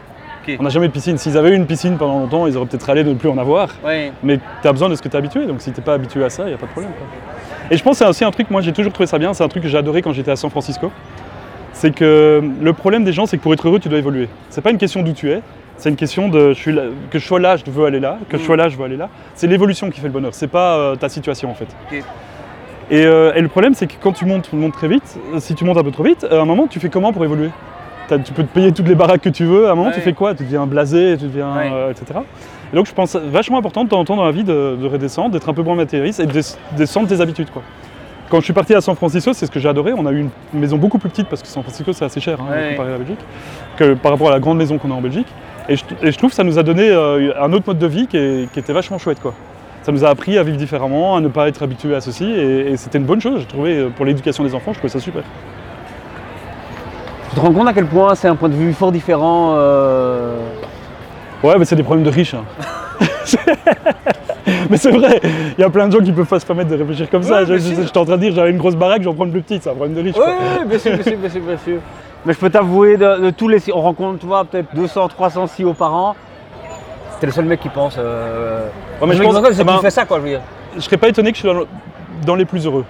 [0.59, 1.17] On n'a jamais eu de piscine.
[1.17, 3.37] S'ils avaient eu une piscine pendant longtemps, ils auraient peut-être râlé de ne plus en
[3.37, 3.69] avoir.
[4.23, 5.45] Mais tu as besoin de ce que tu es habitué.
[5.45, 6.91] Donc si tu n'es pas habitué à ça, il n'y a pas de problème.
[6.97, 7.07] quoi.
[7.71, 9.43] Et je pense que c'est aussi un truc, moi j'ai toujours trouvé ça bien, c'est
[9.43, 10.91] un truc que j'ai adoré quand j'étais à San Francisco.
[11.71, 14.27] C'est que le problème des gens, c'est que pour être heureux, tu dois évoluer.
[14.49, 15.41] C'est pas une question d'où tu es,
[15.77, 18.17] c'est une question de je suis là- que je sois là, je veux aller là,
[18.29, 19.07] que je sois là, je veux aller là.
[19.33, 21.67] C'est l'évolution qui fait le bonheur, c'est pas euh, ta situation en fait.
[22.91, 25.39] Et, euh, et le problème, c'est que quand tu montes, tu montes très vite, euh,
[25.39, 27.49] si tu montes un peu trop vite, à un moment, tu fais comment pour évoluer
[28.07, 29.95] T'as- Tu peux te payer toutes les baraques que tu veux, à un moment, Ouais.
[29.95, 31.55] tu fais quoi Tu deviens blasé, tu deviens.
[31.55, 31.69] Ouais.
[31.71, 32.19] euh, etc.
[32.71, 34.87] Et donc, je pense vachement important de temps en temps dans la vie de, de
[34.87, 36.41] redescendre, d'être un peu moins matérialiste et de des-
[36.75, 37.49] descendre tes habitudes.
[37.51, 37.61] Quoi.
[38.29, 39.93] Quand je suis parti à San Francisco, c'est ce que j'ai adoré.
[39.95, 40.19] On a eu
[40.53, 42.69] une maison beaucoup plus petite parce que San Francisco, c'est assez cher hein, Ouais.
[42.71, 43.19] comparé à la Belgique,
[43.77, 45.27] que par rapport à la grande maison qu'on a en Belgique.
[45.69, 47.87] Et je, et je trouve que ça nous a donné euh, un autre mode de
[47.87, 49.21] vie qui, est- qui était vachement chouette.
[49.21, 49.33] Quoi.
[49.83, 52.71] Ça nous a appris à vivre différemment, à ne pas être habitué à ceci, et,
[52.71, 54.99] et c'était une bonne chose, j'ai trouvé, euh, pour l'éducation des enfants, je trouvais ça
[54.99, 55.23] super.
[57.29, 60.37] Tu te rends compte à quel point c'est un point de vue fort différent euh,
[61.43, 62.33] Ouais, mais c'est des problèmes de riches.
[62.33, 62.45] hein.
[64.69, 65.19] mais c'est vrai,
[65.57, 67.41] il y a plein de gens qui peuvent pas se permettre de réfléchir comme ça.
[67.43, 69.41] Ouais, Je, j'étais en train de dire, j'avais une grosse baraque, j'en prends une plus
[69.41, 70.15] petite, c'est un problème de riche.
[70.17, 71.77] Oui, bien sûr, bien sûr, bien sûr, bien sûr.
[72.25, 75.45] Mais je peux t'avouer, de, de tous les on rencontre, tu vois, peut-être 200, 300
[75.57, 76.15] CEO par an.
[77.23, 77.95] T'es le seul mec qui pense.
[77.97, 78.67] Euh...
[78.99, 80.41] Ouais, mais je pense- c'est eh ben, qui fait ça, quoi, je veux dire.
[80.75, 81.61] je serais pas étonné que je sois dans,
[82.25, 82.83] dans les plus heureux.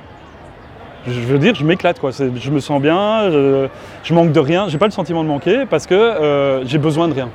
[1.06, 2.10] Je veux dire, je m'éclate quoi.
[2.10, 3.68] Je me sens bien, je,
[4.04, 4.66] je manque de rien.
[4.70, 7.30] J'ai pas le sentiment de manquer parce que euh, j'ai besoin de rien.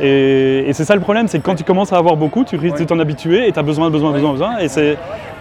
[0.00, 2.56] Et, et c'est ça le problème, c'est que quand tu commences à avoir beaucoup, tu
[2.56, 4.56] risques de t'en habituer et tu as besoin, besoin, besoin, besoin.
[4.56, 4.96] Et, c'est,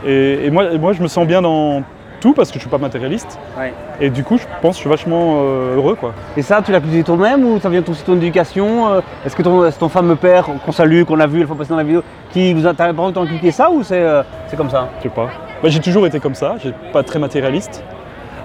[0.06, 1.84] et, et moi, et moi, je me sens bien dans,
[2.20, 3.40] tout parce que je suis pas matérialiste.
[3.58, 3.74] Ouais.
[4.00, 5.96] Et du coup, je pense que je suis vachement euh, heureux.
[5.96, 6.14] Quoi.
[6.38, 9.36] Et ça, tu l'as cultivé toi-même ou ça vient aussi de ton éducation euh, Est-ce
[9.36, 11.78] que ton, c'est ton fameux père qu'on salue, qu'on a vu la fois passée dans
[11.78, 14.24] la vidéo, qui vous a pas inculqué ça ou c'est euh,
[14.56, 14.90] comme ça?
[15.00, 15.30] Je sais pas.
[15.62, 17.84] Bah, j'ai toujours été comme ça, j'ai pas très matérialiste.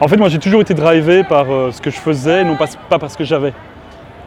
[0.01, 2.67] En fait, moi, j'ai toujours été drivé par euh, ce que je faisais, non pas,
[2.89, 3.53] pas parce que j'avais.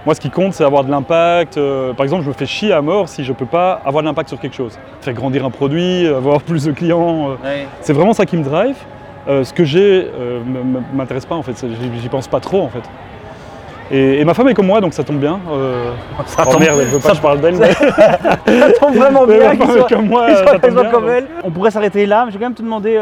[0.06, 1.58] Moi, ce qui compte, c'est avoir de l'impact.
[1.58, 4.08] Euh, par exemple, je me fais chier à mort si je peux pas avoir de
[4.08, 4.80] l'impact sur quelque chose.
[5.02, 7.32] Faire grandir un produit, avoir plus de clients.
[7.43, 8.78] euh, c'est vraiment ça qui me drive.
[9.28, 10.40] Euh, ce que j'ai euh,
[10.94, 11.66] m'intéresse pas en fait,
[12.02, 12.84] j'y pense pas trop en fait.
[13.90, 15.40] Et, et ma femme est comme moi, donc ça tombe bien.
[15.50, 15.92] Euh,
[16.26, 17.56] Ça oh tombe- merde, elle veut pas que je parle d'elle.
[17.56, 17.72] mais-
[18.60, 21.26] Ça tombe vraiment bien soient, comme moi, ça tombe bien, comme elle.
[21.44, 22.98] On pourrait s'arrêter là, mais je vais quand même te demander,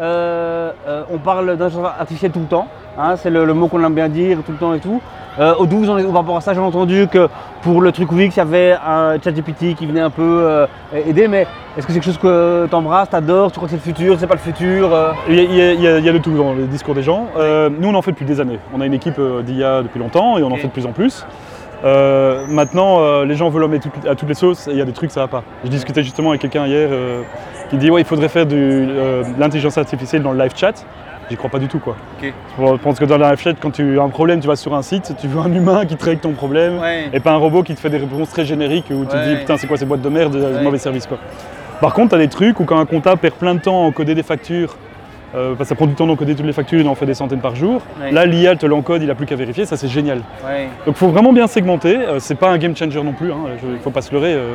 [0.00, 2.66] euh, euh, on parle d'intelligence artificielle tout le temps,
[2.98, 5.00] hein, c'est le, le mot qu'on aime bien dire tout le temps et tout.
[5.38, 7.28] Euh, au 12, on est, par rapport à ça, j'ai entendu que
[7.62, 11.46] pour le truc Wix, il y avait un ChatGPT qui venait un peu aider, mais
[11.76, 13.94] est-ce que c'est quelque chose que tu embrasses, tu adores, tu crois que c'est le
[13.94, 14.90] futur, c'est pas le futur
[15.28, 16.52] Il y, a, il y a- il y a- il y a de tout dans
[16.52, 17.28] le discours des gens.
[17.78, 18.58] Nous, on en fait depuis des années.
[18.74, 21.24] On a une équipe d'IA depuis longtemps et on en fait de plus en plus.
[21.84, 24.80] Euh, maintenant, euh, les gens veulent en mettre à toutes les sauces et il y
[24.80, 25.42] a des trucs, ça va pas.
[25.64, 27.22] Je discutais justement avec quelqu'un hier euh,
[27.72, 30.84] qui dit ouais, il faudrait faire du, euh, de l'intelligence artificielle dans le live chat.
[31.30, 31.96] J'y crois pas du tout quoi.
[32.22, 34.74] Je pense que dans le live chat, quand tu as un problème, tu vas sur
[34.74, 37.08] un site, tu veux un humain qui te règle ton problème Ouais.
[37.14, 39.36] et pas un robot qui te fait des réponses très génériques où tu te dis
[39.36, 41.16] putain c'est quoi ces boîtes de merde, euh, mauvais service quoi.
[41.80, 43.86] Par contre, tu as des trucs où quand un comptable perd plein de temps à
[43.86, 44.76] encoder des factures,
[45.34, 47.14] euh, parce que ça prend du temps d'encoder toutes les factures, il en fait des
[47.14, 47.80] centaines par jour.
[48.12, 50.18] Là, l'IA te l'encode, il a plus qu'à vérifier, ça c'est génial.
[50.86, 51.96] Donc il faut vraiment bien segmenter.
[51.96, 53.28] Euh, c'est pas un game changer non plus,
[53.62, 54.34] il ne faut pas se leurrer.
[54.34, 54.54] euh,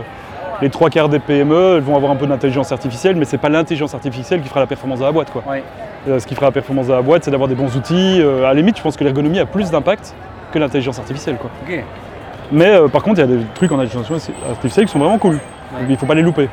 [0.61, 3.49] les trois quarts des PME elles vont avoir un peu d'intelligence artificielle, mais c'est pas
[3.49, 5.29] l'intelligence artificielle qui fera la performance de la boîte.
[5.31, 5.43] Quoi.
[6.07, 8.23] Ce qui fera la performance de la boîte, c'est d'avoir des bons outils.
[8.23, 10.15] À la limite, je pense que l'ergonomie a plus d'impact
[10.51, 11.35] que l'intelligence artificielle.
[11.37, 11.51] Quoi.
[12.51, 15.37] Mais par contre, il y a des trucs en intelligence artificielle qui sont vraiment cool.
[15.81, 16.49] Il ne faut pas les louper.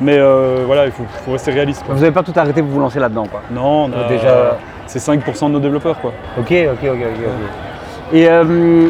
[0.00, 1.84] Mais euh, voilà, il faut, faut rester réaliste.
[1.84, 1.94] quoi.
[1.94, 4.98] Vous n'avez pas tout arrêté pour vous lancer là-dedans quoi Non, on a- Déjà- c'est
[4.98, 6.00] 5% de nos développeurs.
[6.00, 6.12] Quoi.
[6.38, 7.06] Ok, ok, ok, ok.
[7.26, 8.12] ok.
[8.14, 8.88] Et euh,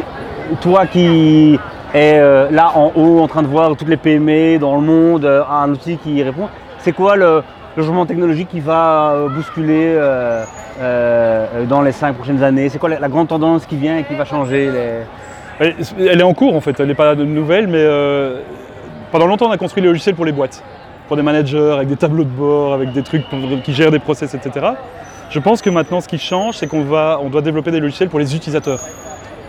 [0.61, 1.59] toi qui
[1.93, 5.25] es euh, là en haut en train de voir toutes les PME dans le monde,
[5.25, 6.47] euh, un outil qui répond,
[6.79, 7.43] c'est quoi le,
[7.75, 10.43] le changement technologique qui va euh, bousculer euh,
[10.79, 12.69] euh, dans les cinq prochaines années?
[12.69, 14.89] C'est quoi la, la grande tendance qui vient et qui va changer les...
[15.99, 18.39] Elle, est en cours en fait, elle n'est pas de nouvelle, mais euh,
[19.11, 20.63] pendant longtemps on a construit les logiciels pour les boîtes,
[21.11, 23.99] pour des managers, avec des tableaux de bord, avec des trucs pour- qui gèrent des
[23.99, 24.65] process, etc.
[25.29, 28.07] Je pense que maintenant ce qui change, c'est qu'on va, on doit développer des logiciels
[28.07, 28.79] pour les utilisateurs,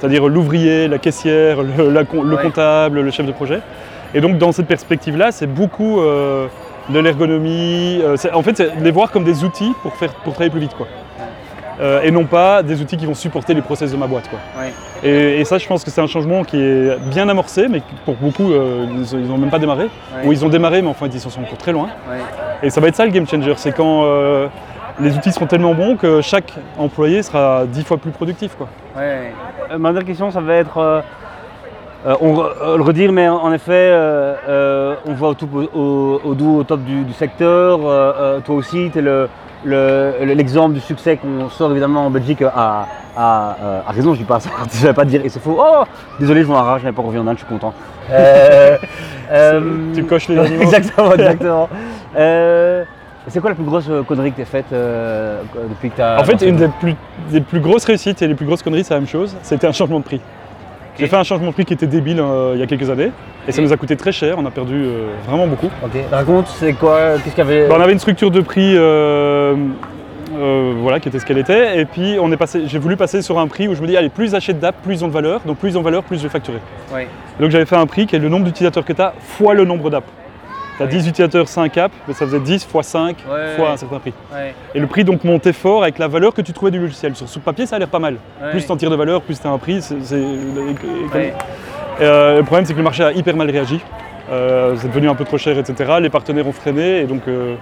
[0.01, 2.43] c'est-à-dire l'ouvrier, la caissière, le, la com- le Ouais.
[2.43, 3.61] comptable, le chef de projet.
[4.13, 6.49] Et donc dans cette perspective-là, c'est beaucoup euh,
[6.89, 8.01] de l'ergonomie.
[8.03, 10.75] euh, en fait, c'est les voir comme des outils pour, faire, pour travailler plus vite.
[10.75, 10.89] Quoi.
[11.81, 14.29] Euh, et non pas des outils qui vont supporter les process de ma boîte.
[14.29, 14.39] Quoi.
[15.03, 18.15] Et, et ça, je pense que c'est un changement qui est bien amorcé, mais pour
[18.17, 19.85] beaucoup, euh, ils n'ont même pas démarré.
[19.85, 20.27] Ouais.
[20.27, 21.89] Ou ils ont démarré, mais enfin, ils en sont encore très loin.
[22.63, 24.47] Et ça va être ça le game changer, c'est quand euh,
[25.01, 28.55] les outils seront tellement bons que chaque employé sera dix fois plus productif.
[28.57, 28.69] Quoi.
[28.97, 29.33] Ouais.
[29.73, 31.01] Euh, ma dernière question, ça va être, euh,
[32.07, 35.49] euh, on re- le redire, mais en, en effet, euh, euh, on voit au, tout-
[35.75, 37.81] au, au au top du, du secteur.
[37.83, 39.29] euh, euh, toi aussi, tu es le,
[39.65, 42.87] le- le- l'exemple du succès qu'on sort évidemment en Belgique à,
[43.17, 45.41] à, euh, à raison, je dis pas ça, je vais pas te dire, et c'est
[45.43, 45.59] faux.
[45.59, 45.85] Oh,
[46.19, 47.73] désolé, je m'en arrache, je n'avais pas revu en Inde, je suis content.
[48.11, 48.77] Euh,
[49.31, 49.61] euh,
[49.95, 50.63] Tu coches les animaux.
[50.63, 51.69] exactement, exactement.
[52.17, 52.85] Euh,
[53.29, 56.21] c'est quoi la plus grosse connerie que tu as faite depuis que tu as.
[56.21, 56.97] En fait, une des plus,
[57.31, 59.73] des plus grosses réussites et les plus grosses conneries, c'est la même chose, c'était un
[59.73, 60.21] changement de prix.
[60.99, 63.11] J'ai fait un changement de prix qui était débile euh, il y a quelques années,
[63.49, 65.71] et ça nous a coûté très cher, on a perdu euh, vraiment beaucoup.
[65.83, 68.75] Ok, raconte, c'est quoi Qu'est-ce qu'il y avait Bah, on avait une structure de prix
[68.77, 69.55] euh,
[70.35, 71.81] euh, voilà, qui était ce qu'elle était.
[71.81, 73.97] Et puis on est passé, j'ai voulu passer sur un prix où je me dis,
[73.97, 75.41] allez, plus j'achète d'app, plus ils ont de valeur.
[75.47, 76.59] Donc plus ils ont de valeur, plus je vais facturer.
[76.93, 77.09] Ouais.
[77.41, 79.65] Donc j'avais fait un prix qui est le nombre d'utilisateurs que tu as fois le
[79.65, 80.07] nombre d'apps.
[80.77, 80.91] Tu as Ouais.
[80.93, 83.73] 10 utilisateurs, 5 apps, mais ça faisait 10 fois 5 Ouais, fois ouais.
[83.73, 84.13] un certain prix.
[84.33, 87.15] Ouais, Et le prix donc montait fort avec la valeur que tu trouvais du logiciel.
[87.15, 88.17] Sur, sur papier, ça a l'air pas mal.
[88.51, 89.79] Plus tu en tires de valeur, plus tu as un prix.
[89.79, 91.35] et,
[92.01, 93.81] euh, le problème, c'est que le marché a hyper mal réagi.
[94.31, 95.95] Euh, c'est devenu un peu trop cher, etc.
[96.01, 97.01] Les partenaires ont freiné.
[97.01, 97.55] Et, donc, euh,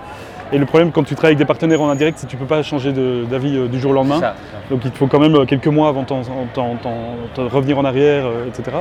[0.52, 2.40] et le problème, quand tu travailles avec des partenaires en indirect, c'est que tu ne
[2.40, 4.20] peux pas changer d'avis du jour au lendemain.
[4.20, 4.34] Ça,
[4.70, 8.76] Donc il te faut quand même quelques mois avant de revenir en arrière, etc.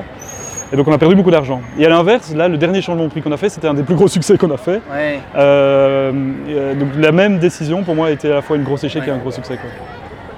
[0.72, 1.62] Et donc on a perdu beaucoup d'argent.
[1.80, 3.84] Et à l'inverse, là, le dernier changement de prix qu'on a fait, c'était un des
[3.84, 4.82] plus gros succès qu'on a fait.
[4.92, 5.20] Ouais.
[5.36, 6.12] Euh,
[6.50, 9.02] euh, donc la même décision, pour moi, a été à la fois une grosse échec
[9.04, 9.10] Ouais.
[9.10, 9.56] et un gros succès.
[9.56, 9.70] quoi.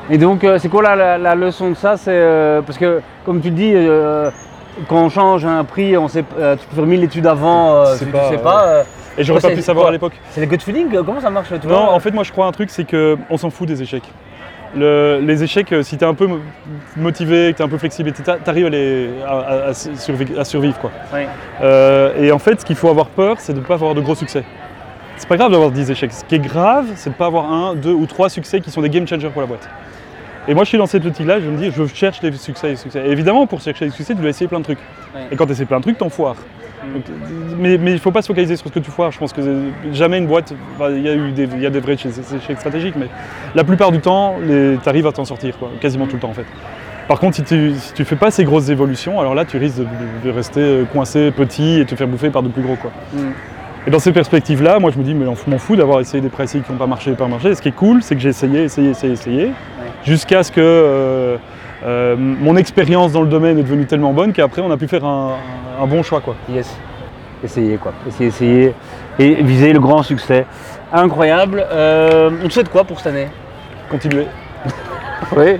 [0.09, 1.95] Et donc, euh, c'est quoi la, la- la leçon de ça?
[1.97, 4.29] C'est euh, parce que, comme tu le dis, euh,
[4.87, 7.83] quand on change un prix, on sait, euh, tu peux faire mille études avant, euh,
[7.83, 8.65] Tu sais si tu pas, sais pas.
[8.67, 8.83] euh,
[9.17, 10.13] Et j'aurais pas pu savoir quoi à l'époque.
[10.31, 10.87] c'est les gut feeling?
[11.05, 13.49] Comment ça marche tu Non, en fait, moi je crois un truc, c'est qu'on s'en
[13.49, 14.09] fout des échecs.
[14.75, 16.39] Le- les échecs, euh, si tu es un peu mo-
[16.95, 20.37] motivé, que tu es un peu flexible, tu arrives à, les- à- à- à survi-
[20.39, 20.79] à survivre.
[20.79, 20.91] Quoi.
[21.61, 24.01] Euh, et en fait, ce qu'il faut avoir peur, c'est de ne pas avoir de
[24.01, 24.43] gros succès.
[25.17, 26.13] c'est pas grave d'avoir 10 échecs.
[26.13, 28.81] Ce qui est grave, c'est de pas avoir un, deux ou trois succès qui sont
[28.81, 29.69] des game changers pour la boîte.
[30.47, 32.75] Et moi, je suis dans cette optique-là, je me dis, je cherche les succès, les
[32.75, 33.03] succès.
[33.05, 34.79] Et évidemment, pour chercher les succès, tu dois essayer plein de trucs.
[35.31, 36.37] Et quand tu essaies plein de trucs, t'en foires.
[36.93, 37.03] Donc,
[37.57, 39.11] mais, mais il faut pas se focaliser sur ce que tu foires.
[39.11, 39.41] Je pense que
[39.91, 42.95] jamais une boîte, enfin, il y a eu des, y a des vrais échecs stratégiques,
[42.97, 43.07] mais
[43.55, 46.33] la plupart du temps, tu arrives à t'en sortir, quoi, quasiment tout le temps en
[46.33, 46.45] fait.
[47.07, 49.79] Par contre, si tu, si tu fais pas ces grosses évolutions, alors là, tu risques
[49.79, 49.85] de,
[50.23, 52.91] de rester euh, coincé, petit et te faire bouffer par de plus gros, quoi.
[53.13, 53.31] Mm.
[53.87, 56.29] Et dans ces perspectives-là, moi je me dis, mais on m'en fout d'avoir essayé des
[56.29, 57.55] pricing qui n'ont pas marché, pas marché.
[57.55, 59.51] Ce qui est cool, c'est que j'ai essayé, essayé, essayé, essayé,
[60.05, 61.37] jusqu'à ce que euh,
[61.83, 65.05] euh, mon expérience dans le domaine est devenue tellement bonne qu'après on a pu faire
[65.05, 65.35] un,
[65.81, 66.35] un bon choix, quoi.
[66.49, 66.75] Yes.
[67.43, 67.93] Essayez quoi.
[68.07, 68.73] Essayez, essayez.
[69.17, 70.45] Et viser le grand succès.
[70.93, 71.65] Incroyable.
[71.71, 73.27] Euh, on te souhaite quoi pour cette année?
[73.89, 74.27] Continuer.
[75.35, 75.57] Oui,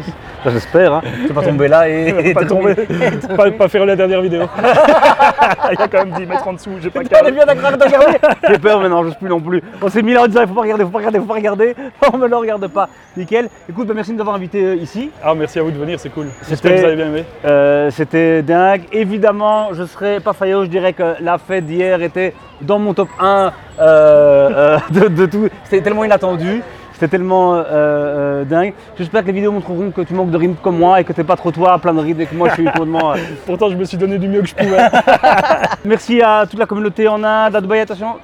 [0.49, 0.93] j'espère.
[0.93, 1.01] Hein.
[1.27, 2.33] Tu vas pas tomber là et.
[2.33, 2.75] pas, tomber,
[3.37, 4.43] pas, pas faire la dernière vidéo.
[5.71, 7.33] Il a quand même 10 mètres en dessous, j'ai pas calme.
[7.33, 8.17] bien d'accord de regarder.
[8.47, 9.61] J'ai peur maintenant, je sais plus non plus.
[9.81, 11.33] On s'est mis là en disant il faut pas regarder, faut pas regarder, faut pas
[11.35, 11.75] regarder.
[12.13, 12.89] On me le regarde pas.
[13.17, 13.49] Nickel.
[13.69, 15.11] Écoute, bah, merci de nous avoir invités euh, ici.
[15.23, 16.27] Ah, merci à vous de venir, c'est cool.
[16.41, 17.25] C'était- J'espère que vous avez bien aimé.
[17.45, 18.83] Euh, C'était dingue.
[18.91, 23.09] Évidemment, je serais pas faillot, je dirais que la fête d'hier était dans mon top
[23.19, 25.47] 1 euh, euh, de, de tout.
[25.65, 26.61] C'était tellement inattendu.
[27.01, 28.73] C'était tellement euh, euh, dingue.
[28.95, 31.23] J'espère que les vidéos montreront que tu manques de rythme comme moi et que t'es
[31.23, 33.13] pas trop toi plein de rythme et que moi je suis complètement.
[33.13, 34.77] euh, Pourtant, je me suis donné du mieux que je pouvais.
[35.83, 38.17] Merci à toute la communauté en Inde, à Dubaï, attention.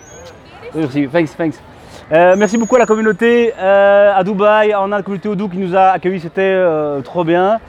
[0.76, 1.56] Merci, thanks, thanks.
[2.12, 5.58] Euh, merci beaucoup à la communauté euh, à Dubaï, en Inde, la communauté Odoo qui
[5.58, 7.60] nous a accueillis, c'était euh, trop bien.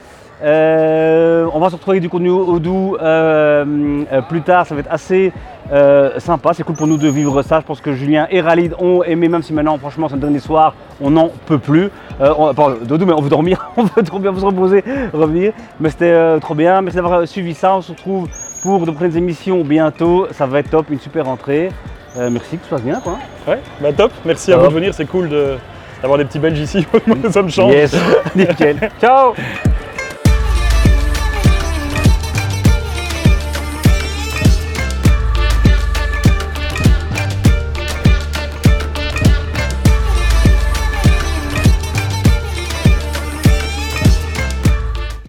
[0.41, 4.81] Euh, on va se retrouver avec du contenu Odoo euh, euh, plus tard, ça va
[4.81, 5.33] être assez
[5.71, 7.59] euh, sympa, c'est cool pour nous de vivre ça.
[7.59, 10.39] Je pense que Julien et Ralid ont aimé, même si maintenant, franchement, c'est le dernier
[10.39, 11.89] soir, on n'en peut plus.
[12.21, 14.83] On, pardon, Dodo, mais on veut dormir, on veut trop bien se reposer,
[15.13, 15.51] revenir.
[15.79, 17.75] Mais c'était trop bien, merci d'avoir suivi ça.
[17.75, 18.27] On se retrouve
[18.63, 20.27] pour de prochaines émissions bientôt.
[20.31, 21.69] Ça va être top, une super rentrée.
[22.17, 22.99] Euh, merci, que tout se passe bien.
[23.01, 23.17] Quoi.
[23.47, 24.11] Ouais, bah top.
[24.25, 25.55] Merci à vous de venir, c'est cool de-
[26.01, 26.85] d'avoir des petits Belges ici.
[27.29, 27.73] Ça me change.
[27.73, 27.95] Yes,
[28.35, 28.89] nickel.
[29.01, 29.33] Ciao